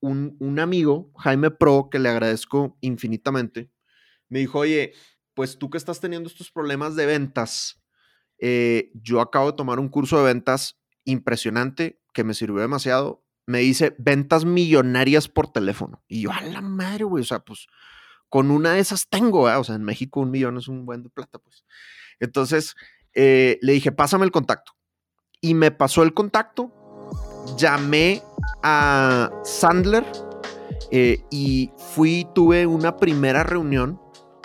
[0.00, 3.70] un, un amigo, Jaime Pro, que le agradezco infinitamente,
[4.28, 4.92] me dijo, oye,
[5.34, 7.80] pues tú que estás teniendo estos problemas de ventas,
[8.38, 13.24] eh, yo acabo de tomar un curso de ventas impresionante que me sirvió demasiado.
[13.46, 16.02] Me dice ventas millonarias por teléfono.
[16.08, 17.66] Y yo, a la madre, güey, o sea, pues
[18.28, 21.10] con una de esas tengo, o sea, en México un millón es un buen de
[21.10, 21.64] plata, pues.
[22.20, 22.76] Entonces
[23.12, 24.72] eh, le dije, pásame el contacto.
[25.40, 26.72] Y me pasó el contacto,
[27.58, 28.22] llamé
[28.62, 30.04] a Sandler
[30.90, 34.00] eh, y fui, tuve una primera reunión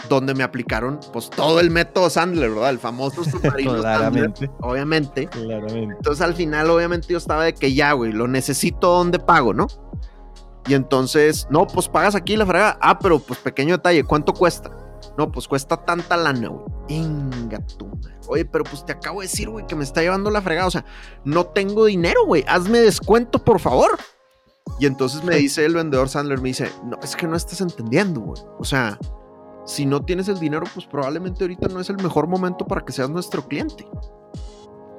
[0.09, 2.69] donde me aplicaron pues todo el método Sandler, ¿verdad?
[2.69, 4.49] El famoso submarino Claramente.
[4.61, 5.27] obviamente.
[5.27, 5.95] Claramente.
[5.95, 9.67] Entonces al final obviamente yo estaba de que ya, güey, lo necesito donde pago, ¿no?
[10.67, 12.77] Y entonces, no, pues pagas aquí la fregada.
[12.81, 14.71] Ah, pero pues pequeño detalle, ¿cuánto cuesta?
[15.17, 16.65] No, pues cuesta tanta lana, güey.
[16.87, 17.84] Inga tú,
[18.27, 20.67] Oye, pero pues te acabo de decir, güey, que me está llevando la fregada.
[20.67, 20.85] O sea,
[21.23, 22.43] no tengo dinero, güey.
[22.47, 23.97] Hazme descuento, por favor.
[24.79, 28.19] Y entonces me dice el vendedor Sandler, me dice, no, es que no estás entendiendo,
[28.19, 28.41] güey.
[28.59, 28.99] O sea,
[29.65, 32.91] si no tienes el dinero, pues probablemente ahorita no es el mejor momento para que
[32.91, 33.87] seas nuestro cliente.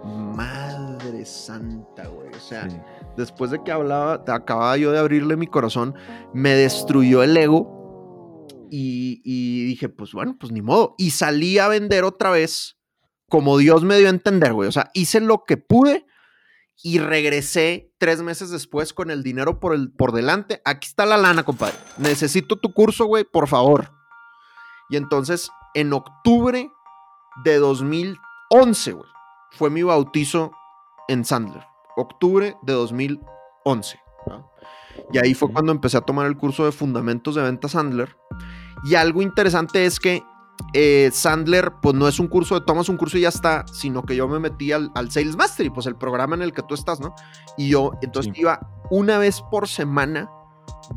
[0.05, 2.29] Madre santa, güey.
[2.29, 2.69] O sea,
[3.17, 5.95] después de que hablaba, acababa yo de abrirle mi corazón,
[6.33, 7.75] me destruyó el ego.
[8.69, 10.95] Y, y, dije, pues bueno, pues ni modo.
[10.99, 12.76] Y salí a vender otra vez,
[13.29, 14.69] como Dios me dio a entender, güey.
[14.69, 16.07] O sea, hice lo que pude
[16.83, 20.61] y regresé tres meses después con el dinero por, el, por delante.
[20.65, 21.77] Aquí está la lana, compadre.
[21.99, 23.93] Necesito tu curso, güey, por favor.
[24.91, 26.71] Y entonces, en octubre
[27.45, 29.11] de 2011, güey,
[29.51, 30.53] fue mi bautizo
[31.09, 31.65] en Sandler.
[31.97, 34.01] Octubre de 2011.
[35.13, 38.17] Y ahí fue cuando empecé a tomar el curso de Fundamentos de Venta Sandler.
[38.85, 40.23] Y algo interesante es que
[40.73, 44.03] eh, Sandler, pues no es un curso de tomas un curso y ya está, sino
[44.03, 47.01] que yo me metí al, Sales Mastery, pues el programa en el que tú estás,
[47.01, 47.15] ¿no?
[47.57, 50.31] Y yo entonces iba una vez por semana,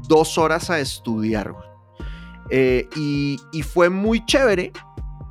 [0.08, 1.70] dos horas a estudiar, güey.
[2.50, 4.72] Eh, y, fue muy chévere.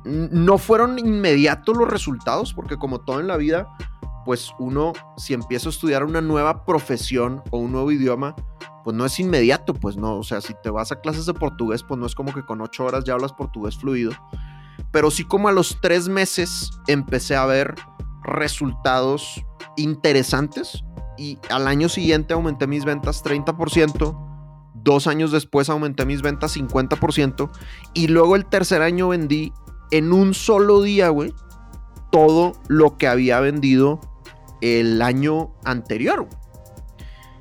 [0.05, 3.67] No fueron inmediatos los resultados, porque como todo en la vida,
[4.25, 8.35] pues uno, si empieza a estudiar una nueva profesión o un nuevo idioma,
[8.89, 10.17] pues no es inmediato, pues no.
[10.17, 12.59] O sea, si te vas a clases de portugués, pues no es como que con
[12.59, 14.13] ocho horas ya hablas portugués fluido.
[14.91, 17.75] Pero sí como a los tres meses empecé a ver
[18.23, 19.45] resultados
[19.77, 20.83] interesantes
[21.19, 24.25] y al año siguiente aumenté mis ventas 30%,
[24.73, 27.51] Dos años después aumenté mis ventas 50%.
[27.93, 29.53] Y luego el tercer año vendí
[29.91, 31.31] en un solo día, güey,
[32.11, 33.99] todo lo que había vendido
[34.61, 36.27] el año anterior.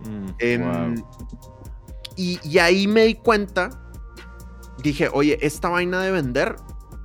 [0.05, 1.05] Mm, Em, wow.
[2.17, 3.71] y, y ahí me di cuenta,
[4.83, 6.57] dije, oye, esta vaina de vender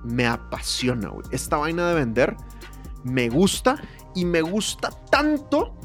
[0.04, 1.26] me apasiona, güey.
[1.32, 2.36] Esta vaina de vender
[3.04, 3.82] me gusta
[4.16, 5.76] y me gusta tanto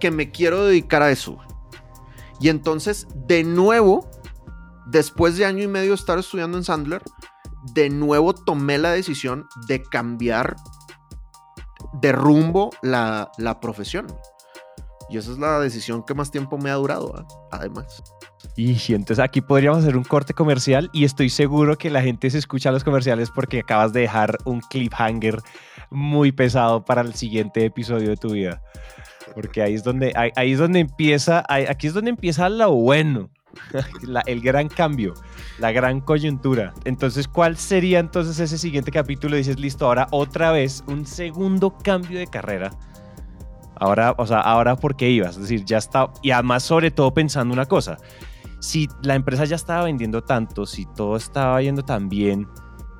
[0.00, 1.32] que me quiero dedicar a eso.
[1.34, 1.48] güey.
[2.40, 4.08] Y entonces, de nuevo,
[4.86, 7.02] después de año y medio de estar estudiando en Sandler,
[7.72, 10.56] de nuevo tomé la decisión de cambiar
[12.00, 14.06] de rumbo la, la profesión.
[15.08, 17.34] Y esa es la decisión que más tiempo me ha durado, ¿eh?
[17.50, 18.02] además.
[18.56, 22.38] Y entonces aquí podríamos hacer un corte comercial y estoy seguro que la gente se
[22.38, 25.38] escucha los comerciales porque acabas de dejar un cliffhanger
[25.90, 28.62] muy pesado para el siguiente episodio de tu vida.
[29.34, 33.30] Porque ahí es donde, ahí, es donde empieza, aquí es donde empieza lo bueno,
[34.26, 35.14] el gran cambio,
[35.58, 36.74] la gran coyuntura.
[36.84, 39.36] Entonces, ¿cuál sería entonces ese siguiente capítulo?
[39.36, 42.70] Dices, listo, ahora otra vez un segundo cambio de carrera.
[43.76, 47.12] Ahora, o sea, ahora por qué ibas, es decir, ya está, y además sobre todo
[47.12, 47.98] pensando una cosa,
[48.60, 52.48] si la empresa ya estaba vendiendo tanto, si todo estaba yendo tan bien,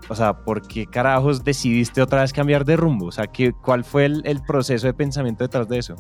[0.09, 3.07] o sea, ¿por qué carajos decidiste otra vez cambiar de rumbo?
[3.07, 5.97] O sea, ¿qué, ¿cuál fue el, el proceso de pensamiento detrás de eso?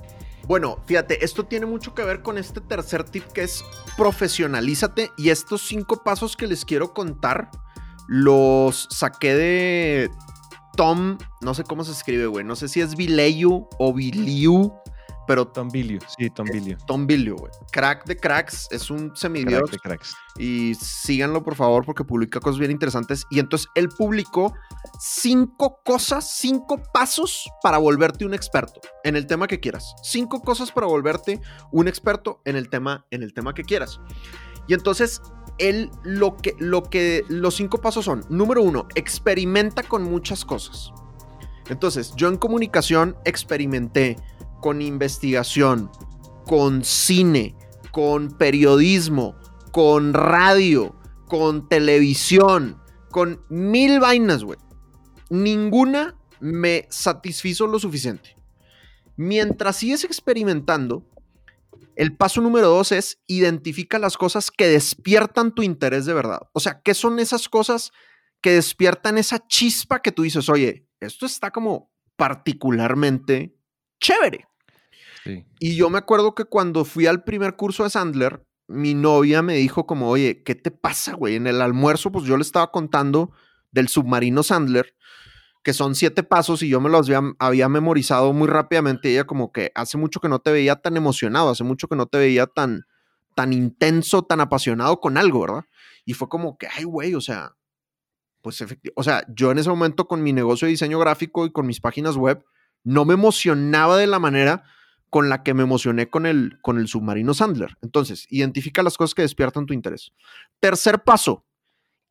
[0.46, 3.64] Bueno, fíjate, esto tiene mucho que ver con este tercer tip que es
[3.96, 5.10] profesionalízate.
[5.16, 7.50] Y estos cinco pasos que les quiero contar
[8.06, 10.10] los saqué de
[10.76, 12.44] Tom, no sé cómo se escribe, güey.
[12.44, 14.72] No sé si es Bileyu o Biliu,
[15.26, 16.76] pero Tom Bilio, sí, Tom Bilio.
[16.86, 17.50] Tom Bilio, güey.
[17.72, 19.62] Crack de cracks, es un semidios.
[19.62, 20.16] Crack de cracks.
[20.38, 23.24] Y síganlo, por favor, porque publica cosas bien interesantes.
[23.30, 24.54] Y entonces él publicó
[25.00, 29.94] cinco cosas, cinco pasos para volverte un experto en el tema que quieras.
[30.02, 31.40] Cinco cosas para volverte
[31.72, 34.00] un experto en el tema, en el tema que quieras.
[34.66, 35.22] Y entonces
[35.58, 40.92] él lo que, lo que, los cinco pasos son: número uno, experimenta con muchas cosas.
[41.68, 44.16] Entonces, yo en comunicación experimenté
[44.60, 45.90] con investigación,
[46.46, 47.54] con cine,
[47.90, 49.34] con periodismo,
[49.72, 50.94] con radio,
[51.26, 52.78] con televisión,
[53.10, 54.58] con mil vainas, güey.
[55.30, 58.36] Ninguna me satisfizo lo suficiente.
[59.16, 61.06] Mientras sigues experimentando,
[61.96, 66.40] el paso número dos es identifica las cosas que despiertan tu interés de verdad.
[66.52, 67.92] O sea, ¿qué son esas cosas
[68.40, 73.56] que despiertan esa chispa que tú dices, oye, esto está como particularmente
[74.00, 74.46] chévere?
[75.24, 75.44] Sí.
[75.58, 79.56] Y yo me acuerdo que cuando fui al primer curso de Sandler, mi novia me
[79.56, 81.36] dijo como, oye, ¿qué te pasa, güey?
[81.36, 83.32] En el almuerzo, pues yo le estaba contando
[83.70, 84.94] del submarino Sandler,
[85.64, 89.10] que son siete pasos y yo me los había, memorizado muy rápidamente.
[89.10, 92.06] Ella como que hace mucho que no te veía tan emocionado, hace mucho que no
[92.06, 92.86] te veía tan,
[93.34, 95.64] tan intenso, tan apasionado con algo, ¿verdad?
[96.04, 97.56] Y fue como que, ay, güey, o sea,
[98.42, 101.50] pues efectivamente, o sea, yo en ese momento con mi negocio de diseño gráfico y
[101.50, 102.44] con mis páginas web,
[102.82, 104.64] no me emocionaba de la manera
[105.08, 107.78] con la que me emocioné con el, con el submarino Sandler.
[107.80, 110.12] Entonces, identifica las cosas que despiertan tu interés.
[110.60, 111.43] Tercer paso,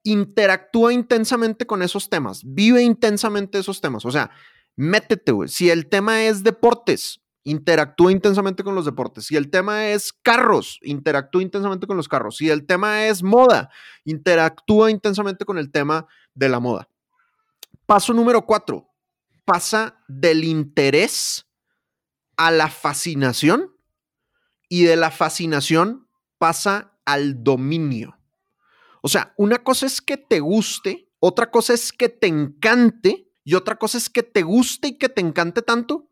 [0.03, 4.05] interactúa intensamente con esos temas, vive intensamente esos temas.
[4.05, 4.31] O sea,
[4.75, 5.49] métete, güey.
[5.49, 9.25] Si el tema es deportes, interactúa intensamente con los deportes.
[9.25, 12.37] Si el tema es carros, interactúa intensamente con los carros.
[12.37, 13.69] Si el tema es moda,
[14.05, 16.89] interactúa intensamente con el tema de la moda.
[17.85, 18.89] Paso número cuatro,
[19.45, 21.45] pasa del interés
[22.37, 23.75] a la fascinación
[24.69, 28.17] y de la fascinación pasa al dominio.
[29.05, 33.55] O sea, una cosa es que te guste, otra cosa es que te encante y
[33.55, 36.09] otra cosa es que te guste y que te encante tanto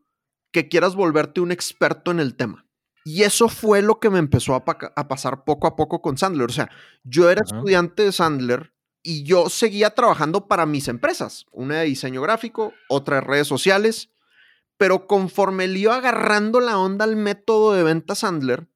[0.51, 2.67] que quieras volverte un experto en el tema.
[3.05, 6.17] Y eso fue lo que me empezó a, pa- a pasar poco a poco con
[6.17, 6.49] Sandler.
[6.49, 6.69] O sea,
[7.03, 12.21] yo era estudiante de Sandler y yo seguía trabajando para mis empresas, una de diseño
[12.21, 14.11] gráfico, otra de redes sociales,
[14.77, 18.67] pero conforme le iba agarrando la onda al método de venta Sandler,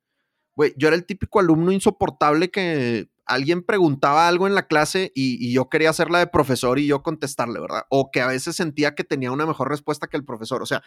[0.55, 5.37] güey, yo era el típico alumno insoportable que alguien preguntaba algo en la clase y,
[5.45, 7.83] y yo quería hacerla de profesor y yo contestarle, ¿verdad?
[7.89, 10.61] O que a veces sentía que tenía una mejor respuesta que el profesor.
[10.61, 10.83] O sea,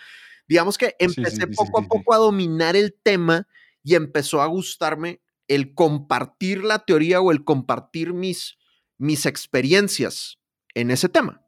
[0.48, 3.46] digamos que empecé sí, poco sí, a poco a dominar el tema
[3.82, 8.58] y empezó a gustarme el compartir la teoría o el compartir mis,
[8.98, 10.38] mis experiencias
[10.74, 11.42] en ese tema.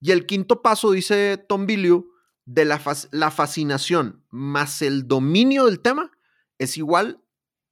[0.00, 2.10] Y el quinto paso, dice Tom Billieu,
[2.44, 6.10] de la, fas- la fascinación más el dominio del tema
[6.58, 7.22] es igual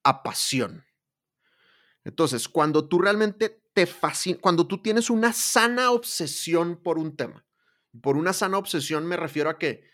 [0.04, 0.84] a pasión.
[2.10, 7.46] Entonces, cuando tú realmente te fascina, cuando tú tienes una sana obsesión por un tema,
[8.02, 9.84] por una sana obsesión me refiero a que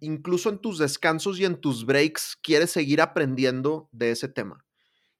[0.00, 4.64] incluso en tus descansos y en tus breaks quieres seguir aprendiendo de ese tema.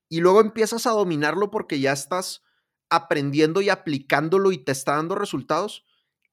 [0.09, 2.43] Y luego empiezas a dominarlo porque ya estás
[2.89, 5.85] aprendiendo y aplicándolo y te está dando resultados.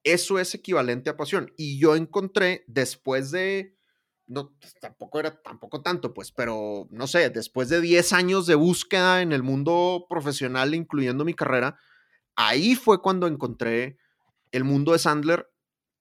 [0.05, 1.51] eso es equivalente a pasión.
[1.57, 3.77] Y yo encontré después de,
[4.27, 8.55] no, pues, tampoco era tampoco tanto, pues, pero no sé, después de 10 años de
[8.55, 11.77] búsqueda en el mundo profesional, incluyendo mi carrera,
[12.35, 13.97] ahí fue cuando encontré
[14.51, 15.49] el mundo de Sandler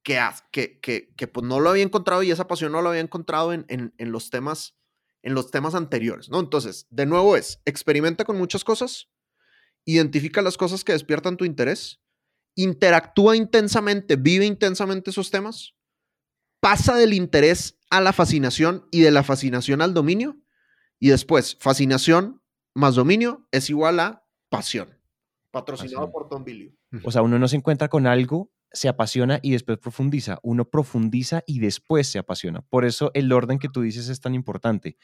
[0.02, 0.20] que,
[0.50, 3.52] que, que, que pues no lo había encontrado y esa pasión no lo había encontrado
[3.52, 4.76] en, en, en, los temas
[5.22, 6.40] en los temas anteriores, ¿no?
[6.40, 9.08] Entonces, de nuevo es, experimenta con muchas cosas,
[9.84, 12.00] identifica las cosas que despiertan tu interés,
[12.56, 15.74] interactúa intensamente, vive intensamente esos temas,
[16.62, 20.38] pasa del interés a la fascinación y de la fascinación al dominio,
[21.00, 22.40] y después, fascinación
[22.72, 24.96] más dominio es igual a pasión.
[25.50, 26.78] Patrocinado por Tom Billy.
[27.02, 30.38] O sea, uno no se encuentra con algo se apasiona y después profundiza.
[30.42, 32.62] Uno profundiza y después se apasiona.
[32.62, 34.96] Por eso el orden que tú dices es tan importante,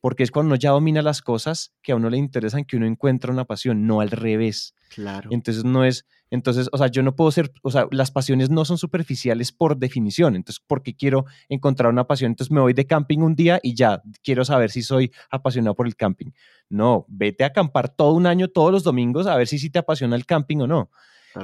[0.00, 2.86] porque es cuando uno ya domina las cosas que a uno le interesan que uno
[2.86, 4.74] encuentra una pasión, no al revés.
[4.94, 5.28] Claro.
[5.32, 8.64] Entonces no es, entonces, o sea, yo no puedo ser, o sea, las pasiones no
[8.64, 10.36] son superficiales por definición.
[10.36, 12.32] Entonces, porque quiero encontrar una pasión?
[12.32, 15.86] Entonces me voy de camping un día y ya quiero saber si soy apasionado por
[15.86, 16.30] el camping.
[16.68, 19.78] No, vete a acampar todo un año, todos los domingos, a ver si sí te
[19.78, 20.90] apasiona el camping o no.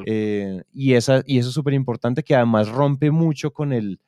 [0.06, 4.00] Eh, y, esa, y eso es súper importante que además rompe mucho con el,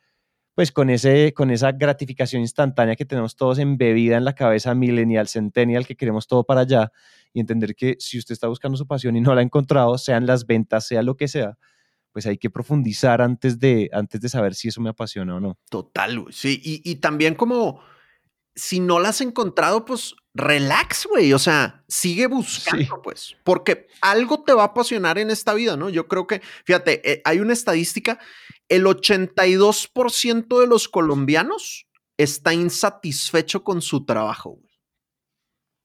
[0.55, 5.29] pues con, ese, con esa gratificación instantánea que tenemos todos embebida en la cabeza millennial,
[5.29, 6.93] centennial, que queremos todo para allá
[7.33, 10.27] y entender que si usted está buscando su pasión y no la ha encontrado, sean
[10.27, 11.59] las ventas, sea lo que sea,
[12.13, 15.59] pues hay que profundizar antes de, antes de saber si eso me apasiona o no.
[15.69, 17.81] Total, sí, y, y también como
[18.55, 21.33] si no la has encontrado, pues relax, güey.
[21.33, 25.89] O sea, sigue buscando, pues, porque algo te va a apasionar en esta vida, ¿no?
[25.89, 28.19] Yo creo que, fíjate, eh, hay una estadística,
[28.69, 31.87] el 82% de los colombianos
[32.17, 34.75] está insatisfecho con su trabajo, güey.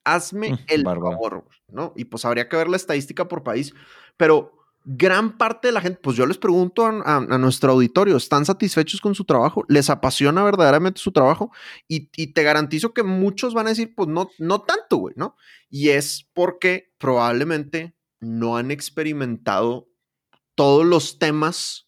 [0.06, 1.94] Hazme mm, el favor, ¿no?
[1.96, 3.74] Y pues habría que ver la estadística por país,
[4.18, 9.02] pero gran parte de la gente, pues yo les pregunto a, nuestro auditorio, ¿están satisfechos
[9.02, 9.64] con su trabajo?
[9.68, 11.52] ¿Les apasiona verdaderamente su trabajo?
[11.88, 15.36] Y, te garantizo que muchos van a decir, pues no, no tanto, güey, ¿no?
[15.70, 19.90] Y es porque probablemente no han experimentado
[20.56, 21.88] todos los temas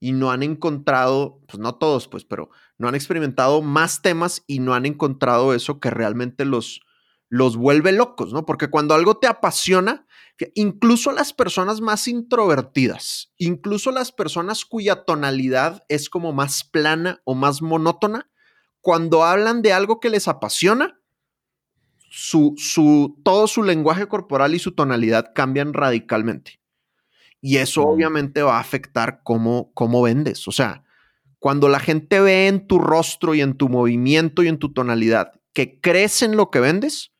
[0.00, 4.60] y no han encontrado, pues no todos, pues, pero no han experimentado más temas y
[4.60, 6.80] no han encontrado eso que realmente los,
[7.28, 8.46] los vuelve locos, ¿no?
[8.46, 10.06] Porque cuando algo te apasiona,
[10.54, 17.34] incluso las personas más introvertidas, incluso las personas cuya tonalidad es como más plana o
[17.34, 18.30] más monótona,
[18.80, 21.00] cuando hablan de algo que les apasiona,
[22.10, 26.60] su, su, todo su lenguaje corporal y su tonalidad cambian radicalmente.
[27.40, 27.86] Y eso mm.
[27.86, 30.48] obviamente va a afectar cómo, cómo vendes.
[30.48, 30.84] O sea,
[31.38, 35.32] cuando la gente ve en tu rostro y en tu movimiento y en tu tonalidad
[35.52, 37.12] que crees en lo que vendes,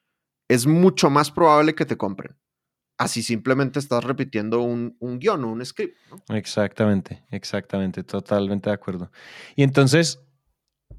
[0.48, 2.36] es mucho más probable que te compren.
[2.98, 5.96] Así simplemente estás repitiendo un, un guion o un script.
[6.28, 9.10] Exactamente, exactamente, totalmente de acuerdo.
[9.56, 10.20] Y entonces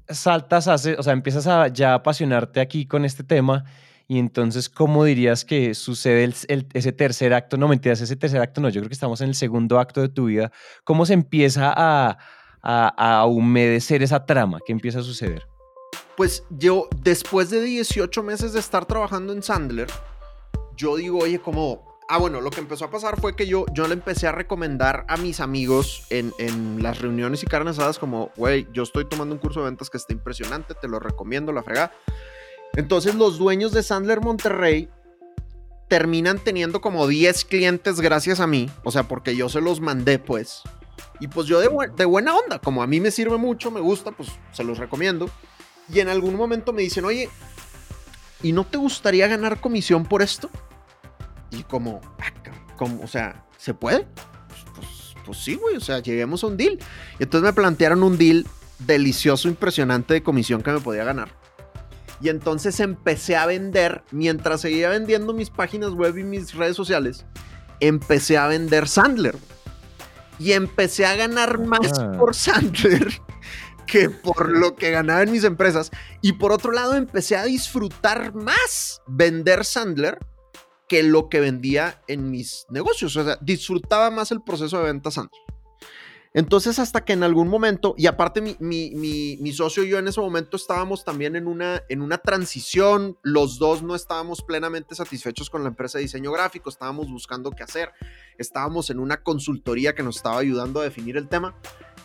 [0.08, 3.64] saltas, hace, o sea, empiezas a ya apasionarte aquí con este tema.
[4.08, 7.56] Y entonces, ¿cómo dirías que sucede el, ese tercer acto?
[7.56, 10.08] No mentiras, ese tercer acto no, yo creo que estamos en el segundo acto de
[10.08, 10.50] tu vida.
[10.82, 12.18] ¿Cómo se empieza a,
[12.60, 14.58] a, a humedecer esa trama?
[14.66, 15.46] ¿Qué empieza a suceder?
[16.20, 19.88] pues yo, después de 18 meses de estar trabajando en Sandler,
[20.76, 23.86] yo digo, oye, como, ah, bueno, lo que empezó a pasar fue que yo, yo
[23.86, 28.32] le empecé a recomendar a mis amigos en, en las reuniones y carnes asadas como,
[28.36, 31.62] güey, yo estoy tomando un curso de ventas que está impresionante, te lo recomiendo, la
[31.62, 31.92] frega.
[32.74, 34.88] Entonces los dueños de Sandler Monterrey
[35.86, 40.18] terminan teniendo como 10 clientes gracias a mí, o sea, porque yo se los mandé,
[40.18, 40.62] pues.
[41.20, 44.30] Y pues yo de buena onda, como a mí me sirve mucho, me gusta, pues
[44.52, 45.30] se los recomiendo.
[45.92, 47.28] Y en algún momento me dicen, oye,
[48.42, 50.50] ¿y no te gustaría ganar comisión por esto?
[51.50, 52.32] Y como, ah,
[52.76, 54.06] como o sea, ¿se puede?
[54.48, 56.78] Pues, pues, pues, sí, güey, o sea, lleguemos a un deal.
[57.18, 58.46] Y entonces me plantearon un deal
[58.78, 61.40] delicioso, impresionante de comisión que me podía ganar.
[62.20, 67.24] Y entonces empecé a vender, mientras seguía vendiendo mis páginas web y mis redes sociales,
[67.80, 69.36] empecé a vender Sandler.
[70.38, 72.12] Y empecé a ganar más ah.
[72.18, 73.20] por Sandler
[73.86, 75.90] que por lo que ganaba en mis empresas.
[76.20, 80.18] Y por otro lado, empecé a disfrutar más vender Sandler
[80.90, 83.14] que lo que vendía en mis negocios.
[83.14, 85.40] O sea, disfrutaba más el proceso de venta Sandler.
[86.34, 90.20] Entonces, hasta que en algún momento, y aparte mi, mi, socio y yo en ese
[90.20, 95.62] momento estábamos también en una, en una transición, los dos no estábamos plenamente satisfechos con
[95.62, 97.90] la empresa de diseño gráfico, estábamos buscando qué hacer,
[98.38, 101.54] estábamos en una consultoría que nos estaba ayudando a definir el tema.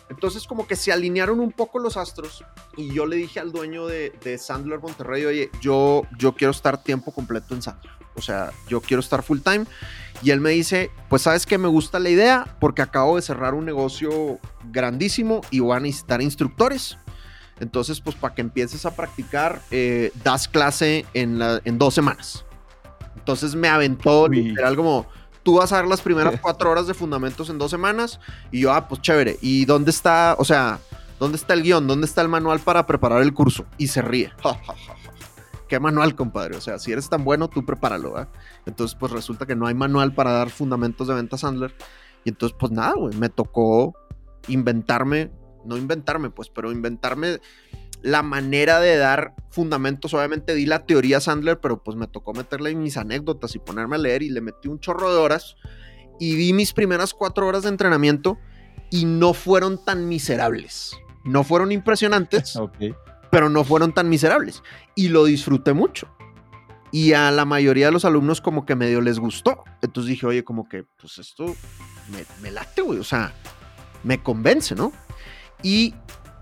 [0.08, 2.44] Entonces como que se alinearon un poco los astros
[2.76, 6.82] y yo le dije al dueño de, de Sandler Monterrey, oye, yo, yo quiero estar
[6.82, 7.92] tiempo completo en Sandler.
[8.14, 9.66] O sea, yo quiero estar full time.
[10.22, 13.54] Y él me dice, pues sabes que me gusta la idea porque acabo de cerrar
[13.54, 14.38] un negocio
[14.72, 16.96] grandísimo y voy a necesitar instructores.
[17.60, 22.44] Entonces, pues para que empieces a practicar, eh, das clase en, la, en dos semanas.
[23.16, 24.42] Entonces me aventó Uy.
[24.42, 25.06] literal como,
[25.46, 28.18] tú vas a dar las primeras cuatro horas de fundamentos en dos semanas.
[28.50, 29.38] Y yo, ah, pues chévere.
[29.40, 30.80] ¿Y dónde está, o sea,
[31.20, 31.86] dónde está el guion?
[31.86, 33.64] ¿Dónde está el manual para preparar el curso?
[33.78, 34.32] Y se ríe.
[34.42, 35.12] Ja, ja, ja, ja.
[35.68, 36.56] ¿Qué manual, compadre?
[36.56, 38.28] O sea, si eres tan bueno, tú prepáralo, ¿verdad?
[38.66, 41.76] Entonces, pues resulta que no hay manual para dar fundamentos de venta Sandler.
[42.24, 43.94] Y entonces, pues nada, güey, me tocó
[44.48, 45.30] inventarme,
[45.64, 47.38] no inventarme, pues, pero inventarme
[48.02, 50.14] la manera de dar fundamentos.
[50.14, 53.98] Obviamente di la teoría Sandler, pero pues me tocó meterle mis anécdotas y ponerme a
[53.98, 55.56] leer y le metí un chorro de horas.
[56.18, 58.38] Y vi mis primeras cuatro horas de entrenamiento
[58.90, 60.96] y no fueron tan miserables.
[61.24, 62.58] No fueron impresionantes,
[63.30, 64.62] pero no fueron tan miserables.
[64.94, 66.08] Y lo disfruté mucho.
[66.92, 69.64] Y a la mayoría de los alumnos como que medio les gustó.
[69.82, 71.46] Entonces dije, oye, como que, pues esto
[72.10, 72.98] me, me late, güey.
[72.98, 73.34] O sea,
[74.04, 74.92] me convence, ¿no?
[75.62, 75.94] Y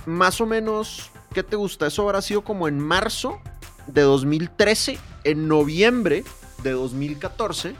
[0.06, 1.86] más o menos, ¿qué te gusta?
[1.86, 3.40] Eso habrá sido como en marzo
[3.88, 6.24] de 2013, en noviembre
[6.62, 7.74] de 2014.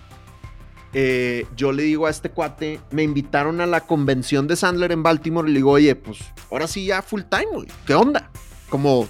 [0.93, 5.03] eh, yo le digo a este cuate, me invitaron a la convención de Sandler en
[5.03, 6.19] Baltimore y le digo, oye, pues
[6.51, 7.69] ahora sí ya full time, güey.
[7.87, 8.31] ¿Qué onda?
[8.69, 9.09] Como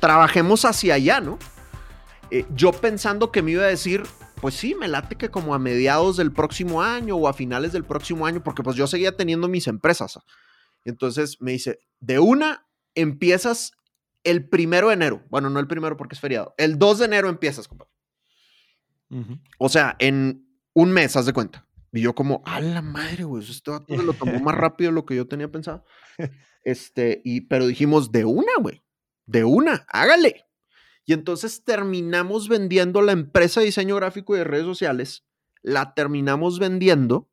[0.00, 1.38] trabajemos hacia allá, ¿no?
[2.30, 4.02] Eh, yo pensando que me iba a decir,
[4.40, 7.84] pues sí, me late que como a mediados del próximo año o a finales del
[7.84, 10.18] próximo año, porque pues yo seguía teniendo mis empresas.
[10.84, 12.64] Entonces me dice, de una
[12.94, 13.72] empiezas
[14.24, 15.24] el primero de enero.
[15.30, 16.54] Bueno, no el primero porque es feriado.
[16.58, 17.90] El 2 de enero empiezas, compadre.
[19.58, 21.66] O sea, en un mes, haz de cuenta.
[21.92, 25.16] Y yo como, a la madre, güey, se lo tomó más rápido de lo que
[25.16, 25.84] yo tenía pensado.
[26.62, 28.82] Este, y, pero dijimos, de una, güey,
[29.26, 30.44] de una, hágale.
[31.04, 35.24] Y entonces terminamos vendiendo la empresa de diseño gráfico y de redes sociales,
[35.62, 37.28] la terminamos vendiendo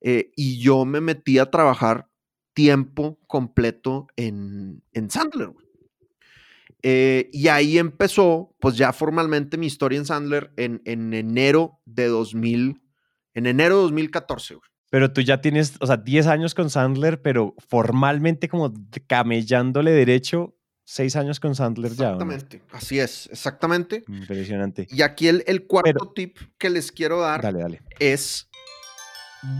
[0.00, 2.08] eh, y yo me metí a trabajar
[2.54, 5.50] tiempo completo en, en Sandler.
[6.82, 12.06] Eh, y ahí empezó, pues ya formalmente mi historia en Sandler en, en enero de
[12.08, 12.82] 2000,
[13.34, 14.54] en enero de 2014.
[14.56, 14.68] güey.
[14.90, 18.74] Pero tú ya tienes, o sea, 10 años con Sandler, pero formalmente como
[19.06, 22.06] camellándole derecho, 6 años con Sandler ya.
[22.10, 24.02] Exactamente, así es, exactamente.
[24.08, 24.86] Impresionante.
[24.90, 27.80] Y aquí el, el cuarto Pero- tip que les quiero dar Dale, dale.
[28.00, 28.50] es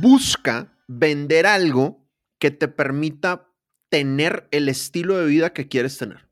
[0.01, 2.02] busca vender algo
[2.43, 3.47] que te permita
[3.89, 6.27] tener el estilo de vida que quieres tener.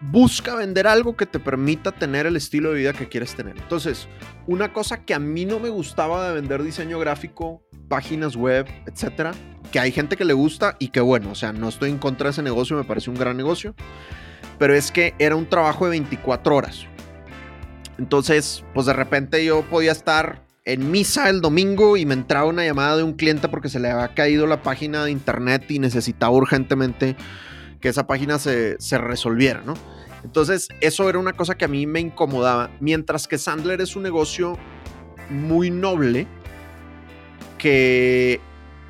[0.00, 3.56] Busca vender algo que te permita tener el estilo de vida que quieres tener.
[3.56, 4.08] Entonces,
[4.48, 9.30] una cosa que a mí no me gustaba de vender diseño gráfico, páginas web, etcétera,
[9.70, 12.24] que hay gente que le gusta y que bueno, o sea, no estoy en contra
[12.24, 13.76] de ese negocio, me parece un gran negocio,
[14.58, 16.84] pero es que era un trabajo de 24 horas.
[17.96, 22.64] Entonces, pues de repente yo podía estar en misa el domingo y me entraba una
[22.64, 26.32] llamada de un cliente porque se le había caído la página de internet y necesitaba
[26.32, 27.16] urgentemente
[27.80, 29.74] que esa página se, se resolviera, ¿no?
[30.24, 32.70] Entonces, eso era una cosa que a mí me incomodaba.
[32.80, 34.58] Mientras que Sandler es un negocio
[35.30, 36.26] muy noble
[37.58, 38.40] que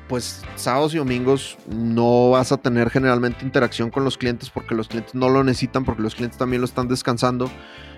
[0.07, 4.87] pues sábados y domingos no vas a tener generalmente interacción con los clientes porque los
[4.87, 7.51] clientes no lo necesitan, porque los clientes también lo están descansando.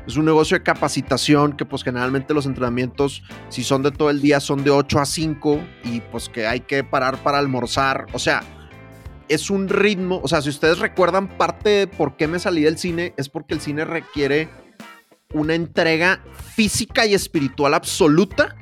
[0.10, 4.22] Es un negocio de capacitación que pues generalmente los entrenamientos, si son de todo el
[4.22, 8.08] día, son de 8 a 5 y pues que hay que parar para almorzar.
[8.14, 8.42] O sea,
[9.28, 12.80] es un ritmo, o sea, si ustedes recuerdan parte de por qué me salí del
[12.80, 14.50] cine, es porque el cine requiere
[15.32, 16.24] una entrega
[16.56, 18.56] física y espiritual absoluta.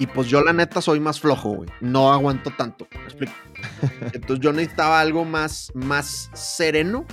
[0.00, 1.70] Y pues yo la neta soy más flojo, güey.
[1.80, 2.88] No aguanto tanto.
[2.92, 3.32] ¿me explico?
[4.12, 7.06] Entonces yo necesitaba algo más, más sereno.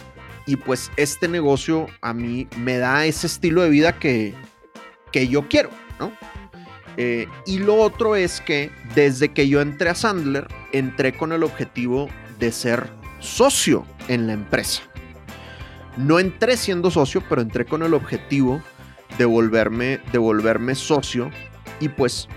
[0.47, 4.33] Y pues este negocio a mí me da ese estilo de vida que,
[5.11, 5.69] que yo quiero,
[5.99, 6.11] ¿no?
[6.95, 11.43] Eh, y lo otro es que desde que yo entré a Sandler, entré con el
[11.43, 12.89] objetivo de ser
[13.19, 14.81] socio en la empresa.
[15.95, 18.61] No entré siendo socio, pero entré con el objetivo
[19.17, 21.29] de volverme, de volverme socio.
[21.79, 22.27] Y pues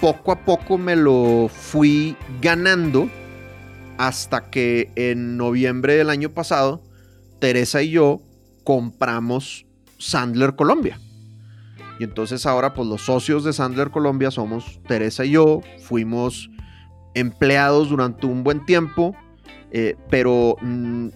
[0.00, 3.10] poco a poco me lo fui ganando
[3.98, 6.82] hasta que en noviembre del año pasado,
[7.40, 8.22] Teresa y yo
[8.64, 9.66] compramos
[9.98, 11.00] Sandler Colombia.
[11.98, 16.50] Y entonces ahora pues los socios de Sandler Colombia somos Teresa y yo, fuimos
[17.14, 19.14] empleados durante un buen tiempo,
[19.70, 21.08] eh, pero mm,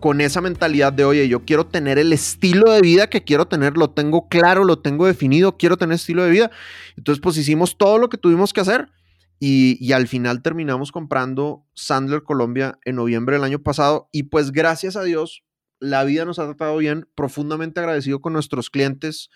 [0.00, 3.76] con esa mentalidad de, oye, yo quiero tener el estilo de vida que quiero tener,
[3.76, 6.50] lo tengo claro, lo tengo definido, quiero tener estilo de vida.
[6.96, 8.90] Entonces, pues hicimos todo lo que tuvimos que hacer
[9.38, 14.08] Y, y, al final terminamos comprando Sandler Colombia en noviembre del año pasado.
[14.12, 15.42] Y pues gracias a Dios,
[15.82, 17.08] la vida nos ha tratado bien.
[17.16, 19.30] Profundamente agradecido con nuestros clientes,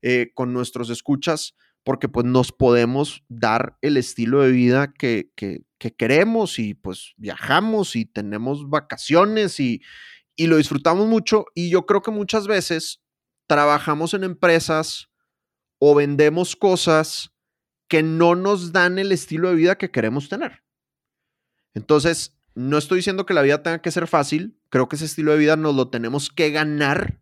[0.00, 5.62] eh, con nuestros escuchas, porque pues nos podemos dar el estilo de vida que, que,
[5.78, 9.82] que queremos y pues viajamos y tenemos vacaciones y,
[10.36, 11.44] y lo disfrutamos mucho.
[11.54, 13.02] Y yo creo que muchas veces
[13.46, 15.10] trabajamos en empresas
[15.78, 17.30] o vendemos cosas
[17.88, 20.62] que no nos dan el estilo de vida que queremos tener.
[21.74, 25.32] Entonces, no estoy diciendo que la vida tenga que ser fácil, creo que ese estilo
[25.32, 27.20] de vida nos lo tenemos que ganar,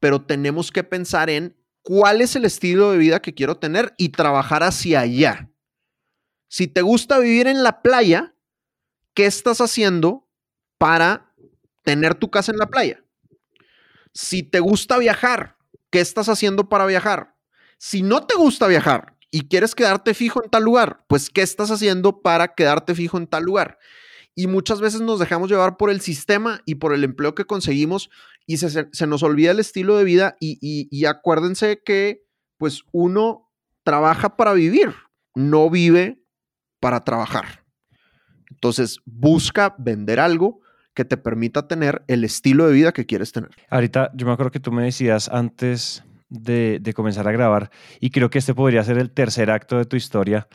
[0.00, 4.10] pero tenemos que pensar en cuál es el estilo de vida que quiero tener y
[4.10, 5.50] trabajar hacia allá.
[6.48, 8.34] Si te gusta vivir en la playa,
[9.14, 10.28] ¿qué estás haciendo
[10.78, 11.34] para
[11.84, 13.02] tener tu casa en la playa?
[14.12, 15.56] Si te gusta viajar,
[15.90, 17.36] ¿qué estás haciendo para viajar?
[17.78, 21.70] Si no te gusta viajar y quieres quedarte fijo en tal lugar, pues ¿qué estás
[21.70, 23.78] haciendo para quedarte fijo en tal lugar?
[24.38, 28.08] Y muchas veces nos dejamos llevar por el sistema y por el empleo que conseguimos
[28.46, 32.24] y se, se nos olvida el estilo de vida y, y, acuérdense que
[32.56, 33.50] pues uno
[33.82, 34.94] trabaja para vivir,
[35.34, 36.22] no vive
[36.78, 37.64] para trabajar.
[38.48, 40.60] Entonces busca vender algo
[40.94, 43.50] que te permita tener el estilo de vida que quieres tener.
[43.70, 48.10] Ahorita yo me acuerdo que tú me decías antes de, de, comenzar a grabar y
[48.10, 50.46] creo que este podría ser el tercer acto de tu historia,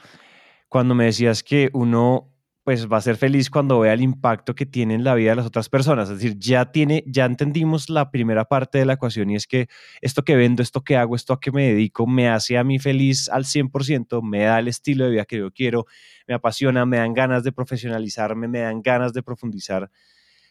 [0.69, 2.32] cuando me decías que uno
[2.63, 5.35] pues va a ser feliz cuando vea el impacto que tiene en la vida de
[5.35, 6.09] las otras personas.
[6.09, 9.67] Es decir, ya tiene, ya entendimos la primera parte de la ecuación y es que
[10.01, 12.79] esto que vendo, esto que hago, esto a que me dedico, me hace a mí
[12.79, 15.87] feliz al 100%, me da el estilo de vida que yo quiero,
[16.25, 19.91] me apasiona, me dan ganas de profesionalizarme, me dan ganas de profundizar.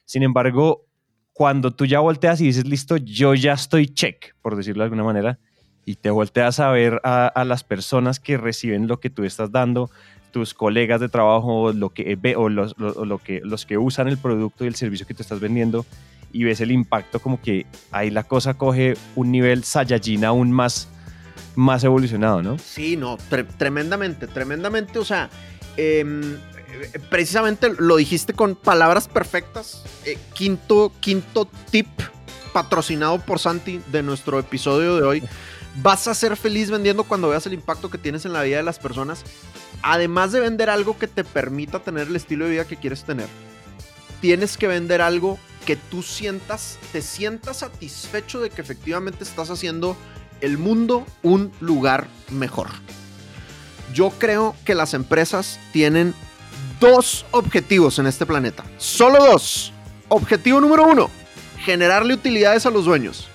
[0.05, 0.87] Sin embargo,
[1.33, 5.05] cuando tú ya volteas y dices, listo, yo ya estoy check, por decirlo de alguna
[5.05, 5.39] manera,
[5.87, 9.51] y te volteas a ver a, a las personas que reciben lo que tú estás
[9.51, 9.91] dando,
[10.33, 14.19] tus colegas de trabajo lo que, o los, lo, lo, que, los que usan el
[14.19, 15.87] producto y el servicio que tú estás vendiendo
[16.33, 20.89] y ves el impacto como que ahí la cosa coge un nivel Saiyajin aún más,
[21.55, 22.59] más evolucionado, ¿no?
[22.59, 25.29] Sí, no, tre tremendamente, tremendamente, o sea,
[25.77, 26.05] eh,
[27.11, 29.83] precisamente lo dijiste con palabras perfectas.
[30.05, 31.87] Eh, quinto, quinto tip
[32.53, 35.23] patrocinado por Santi de nuestro episodio de hoy.
[35.77, 38.63] Vas a ser feliz vendiendo cuando veas el impacto que tienes en la vida de
[38.63, 39.25] las personas.
[39.83, 43.27] Además de vender algo que te permita tener el estilo de vida que quieres tener,
[44.21, 49.97] tienes que vender algo que tú sientas, te sientas satisfecho de que efectivamente estás haciendo
[50.41, 52.69] el mundo un lugar mejor.
[53.93, 56.15] Yo creo que las empresas tienen
[56.81, 58.65] dos objetivos en este planeta.
[58.79, 59.73] Solo dos.
[60.09, 61.11] Objetivo número uno,
[61.59, 63.29] generarle utilidades a los dueños.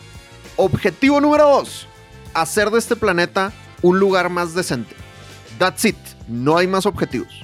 [0.57, 1.87] Objetivo número dos,
[2.33, 4.95] hacer de este planeta un lugar más decente.
[5.57, 6.16] That's it.
[6.27, 7.41] No hay más objetivos.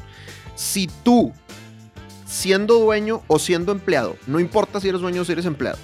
[0.56, 1.34] Si tú,
[2.26, 5.78] siendo dueño o siendo empleado, no importa si eres dueño o si eres empleado,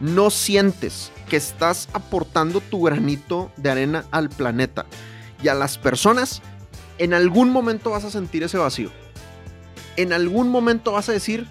[0.00, 4.86] no sientes que estás aportando tu granito de arena al planeta
[5.42, 6.42] y a las personas,
[6.98, 8.90] en algún momento vas a sentir ese vacío.
[9.96, 11.46] En algún momento vas a decir,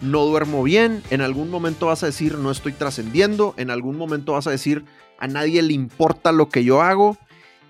[0.00, 4.32] no duermo bien, en algún momento vas a decir, no estoy trascendiendo, en algún momento
[4.32, 4.84] vas a decir,
[5.18, 7.18] a nadie le importa lo que yo hago.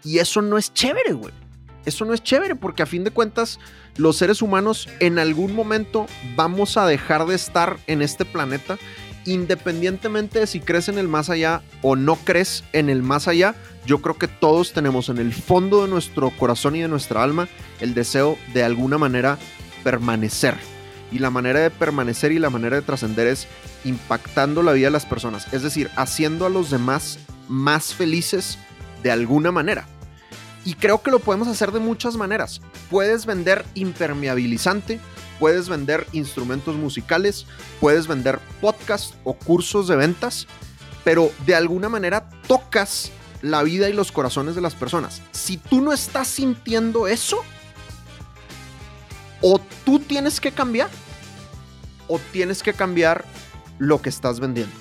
[0.05, 1.35] Y eso no es chévere, güey.
[1.85, 3.59] Eso no es chévere porque a fin de cuentas
[3.97, 6.07] los seres humanos en algún momento
[6.37, 8.79] vamos a dejar de estar en este planeta
[9.25, 13.55] independientemente de si crees en el más allá o no crees en el más allá,
[13.87, 17.49] yo creo que todos tenemos en el fondo de nuestro corazón y de nuestra alma
[17.81, 19.39] el deseo de alguna manera
[19.85, 20.57] permanecer.
[21.13, 23.49] Y la manera de permanecer y la manera de trascender es
[23.85, 27.19] impactando la vida de las personas, es decir, haciendo a los demás
[27.49, 28.59] más felices
[29.03, 29.87] de alguna manera.
[30.65, 32.61] Y creo que lo podemos hacer de muchas maneras.
[32.91, 35.01] Puedes vender impermeabilizante,
[35.39, 37.47] puedes vender instrumentos musicales,
[37.81, 40.47] puedes vender podcast o cursos de ventas,
[41.03, 43.11] pero de alguna manera tocas
[43.43, 45.23] la vida y los corazones de las personas.
[45.33, 47.43] Si tú no estás sintiendo eso,
[49.41, 50.91] o tú tienes que cambiar,
[52.07, 53.25] o tienes que cambiar
[53.79, 54.75] lo que estás vendiendo.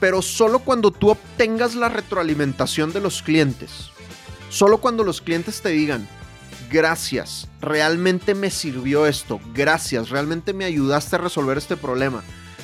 [0.00, 3.90] Pero solo cuando tú obtengas la retroalimentación de los clientes,
[4.48, 6.08] solo cuando los clientes te digan,
[6.70, 12.22] gracias, realmente me sirvió esto, gracias, realmente me ayudaste a resolver este problema,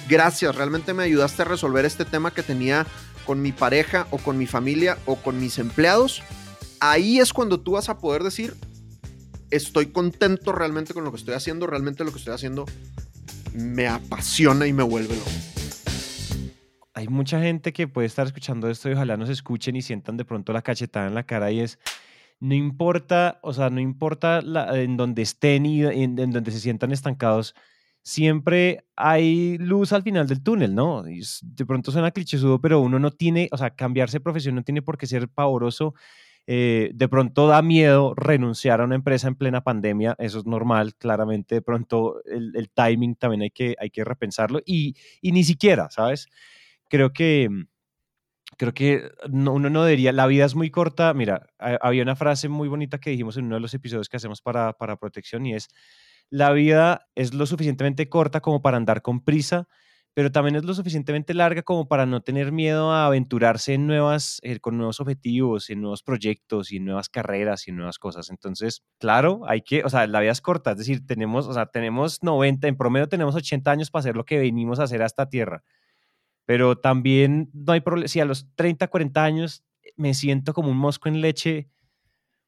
[0.09, 2.87] gracias, realmente me ayudaste a resolver este tema que tenía
[3.26, 6.22] con mi pareja o con mi familia o con mis empleados,
[6.80, 8.55] ahí es cuando tú vas a poder decir,
[9.51, 12.66] estoy contento realmente con lo que estoy haciendo, realmente lo que estoy haciendo
[13.55, 15.54] me apasiona y me vuelve loco.
[16.97, 20.24] Hay mucha gente que puede estar escuchando esto y ojalá nos escuchen y sientan de
[20.24, 21.80] pronto la cachetada en la cara y es,
[22.38, 24.40] no importa, o sea, no importa
[24.72, 27.57] en donde estén y en, en donde se sientan estancados,
[28.03, 31.03] siempre hay luz al final del túnel, ¿no?
[31.03, 34.82] De pronto suena clichésudo, pero uno no tiene, o sea, cambiarse de profesión no tiene
[34.82, 35.95] por qué ser pavoroso.
[36.47, 40.95] Eh, de pronto da miedo renunciar a una empresa en plena pandemia, eso es normal,
[40.95, 46.28] claramente de pronto el, timing también hay que, hay que repensarlo y ni siquiera, ¿sabes?
[46.95, 47.49] Creo que,
[48.57, 52.16] creo que no- uno no debería, la vida es muy corta, mira, ha- había una
[52.16, 55.47] frase muy bonita que dijimos en uno de los episodios que hacemos para, para protección
[55.47, 55.68] y es,
[56.30, 59.68] la vida es lo suficientemente corta como para andar con prisa,
[60.14, 64.38] pero también es lo suficientemente larga como para no tener miedo a aventurarse en nuevas,
[64.45, 68.30] eh, con nuevos objetivos, en nuevos proyectos y en nuevas carreras y en nuevas cosas.
[68.30, 71.66] Entonces, claro, hay que, o sea, la vida es corta, es decir, tenemos, o sea,
[71.66, 75.07] tenemos 90, en promedio tenemos 80 años para hacer lo que venimos a hacer a
[75.07, 75.64] esta tierra.
[76.47, 79.64] Pero también no hay problema, si a los 30, 40 años
[79.97, 81.68] me siento como un mosco en leche,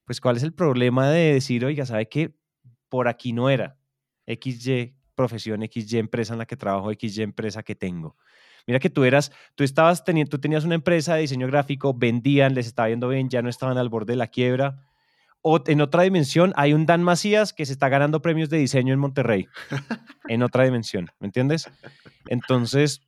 [0.04, 2.34] pues ¿cuál es el problema de decir, oiga, ¿sabe qué?
[2.88, 3.78] Por aquí no era.
[4.26, 8.16] XY profesión, XY empresa en la que trabajo, XY empresa que tengo.
[8.66, 12.54] Mira que tú eras, tú estabas teniendo, tú tenías una empresa de diseño gráfico, vendían,
[12.54, 14.84] les estaba yendo bien, ya no estaban al borde de la quiebra.
[15.40, 18.92] O en otra dimensión hay un Dan Macías que se está ganando premios de diseño
[18.92, 19.46] en Monterrey.
[20.28, 21.70] en otra dimensión, ¿me entiendes?
[22.26, 23.05] Entonces,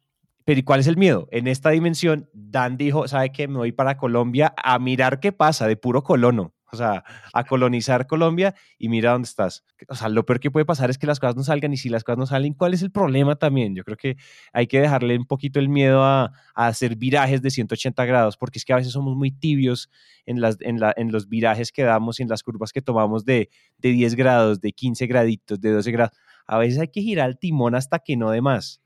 [0.49, 1.29] pero ¿y cuál es el miedo?
[1.31, 3.47] En esta dimensión, Dan dijo, ¿sabe qué?
[3.49, 6.55] Me voy para Colombia a mirar qué pasa, de puro colono.
[6.73, 9.63] O sea, a colonizar Colombia y mira dónde estás.
[9.91, 11.91] O sea, lo peor que puede pasar es que las cosas no salgan y si
[11.91, 13.75] las cosas no salen, ¿cuál es el problema también?
[13.75, 14.17] Yo creo que
[14.55, 18.59] hay que dejarle un poquito el miedo a, a hacer virajes de 180 grados, porque
[18.59, 19.91] es que a veces somos muy tibios
[20.25, 23.27] en, las, en, la, en los virajes que damos y en las curvas que tomamos
[23.27, 26.17] de, de 10 grados, de 15 graditos, de 12 grados.
[26.47, 28.81] A veces hay que girar el timón hasta que no de más.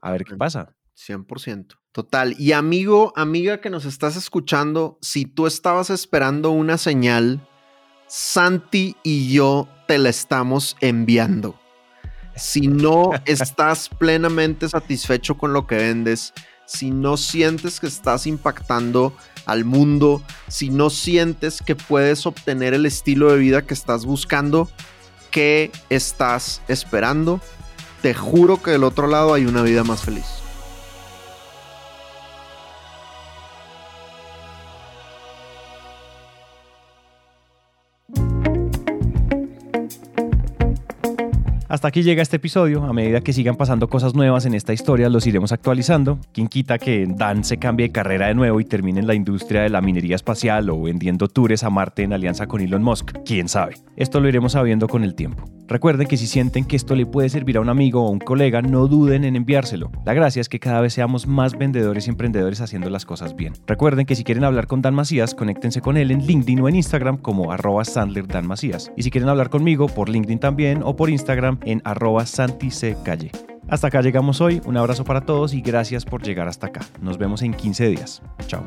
[0.00, 0.74] A ver qué pasa.
[0.96, 1.76] 100%.
[1.92, 2.34] Total.
[2.40, 7.46] Y amigo, amiga que nos estás escuchando, si tú estabas esperando una señal,
[8.08, 11.58] Santi y yo te la estamos enviando.
[12.36, 16.32] Si no estás plenamente satisfecho con lo que vendes,
[16.66, 19.14] si no sientes que estás impactando
[19.46, 24.68] al mundo, si no sientes que puedes obtener el estilo de vida que estás buscando,
[25.30, 27.40] ¿qué estás esperando?
[28.02, 30.43] Te juro que del otro lado hay una vida más feliz.
[41.74, 42.84] Hasta aquí llega este episodio.
[42.84, 46.20] A medida que sigan pasando cosas nuevas en esta historia, los iremos actualizando.
[46.32, 49.62] ¿Quién quita que Dan se cambie de carrera de nuevo y termine en la industria
[49.62, 53.10] de la minería espacial o vendiendo tours a Marte en alianza con Elon Musk?
[53.26, 53.74] ¿Quién sabe?
[53.96, 55.46] Esto lo iremos sabiendo con el tiempo.
[55.66, 58.60] Recuerden que si sienten que esto le puede servir a un amigo o un colega,
[58.60, 59.90] no duden en enviárselo.
[60.04, 63.54] La gracia es que cada vez seamos más vendedores y emprendedores haciendo las cosas bien.
[63.66, 66.76] Recuerden que si quieren hablar con Dan Macías, conéctense con él en LinkedIn o en
[66.76, 68.46] Instagram como arroba Sandler Dan.
[68.94, 72.96] Y si quieren hablar conmigo, por LinkedIn también o por Instagram en arroba Santi C.
[73.04, 73.30] Calle.
[73.68, 76.82] Hasta acá llegamos hoy, un abrazo para todos y gracias por llegar hasta acá.
[77.00, 78.22] Nos vemos en 15 días.
[78.46, 78.62] Chao.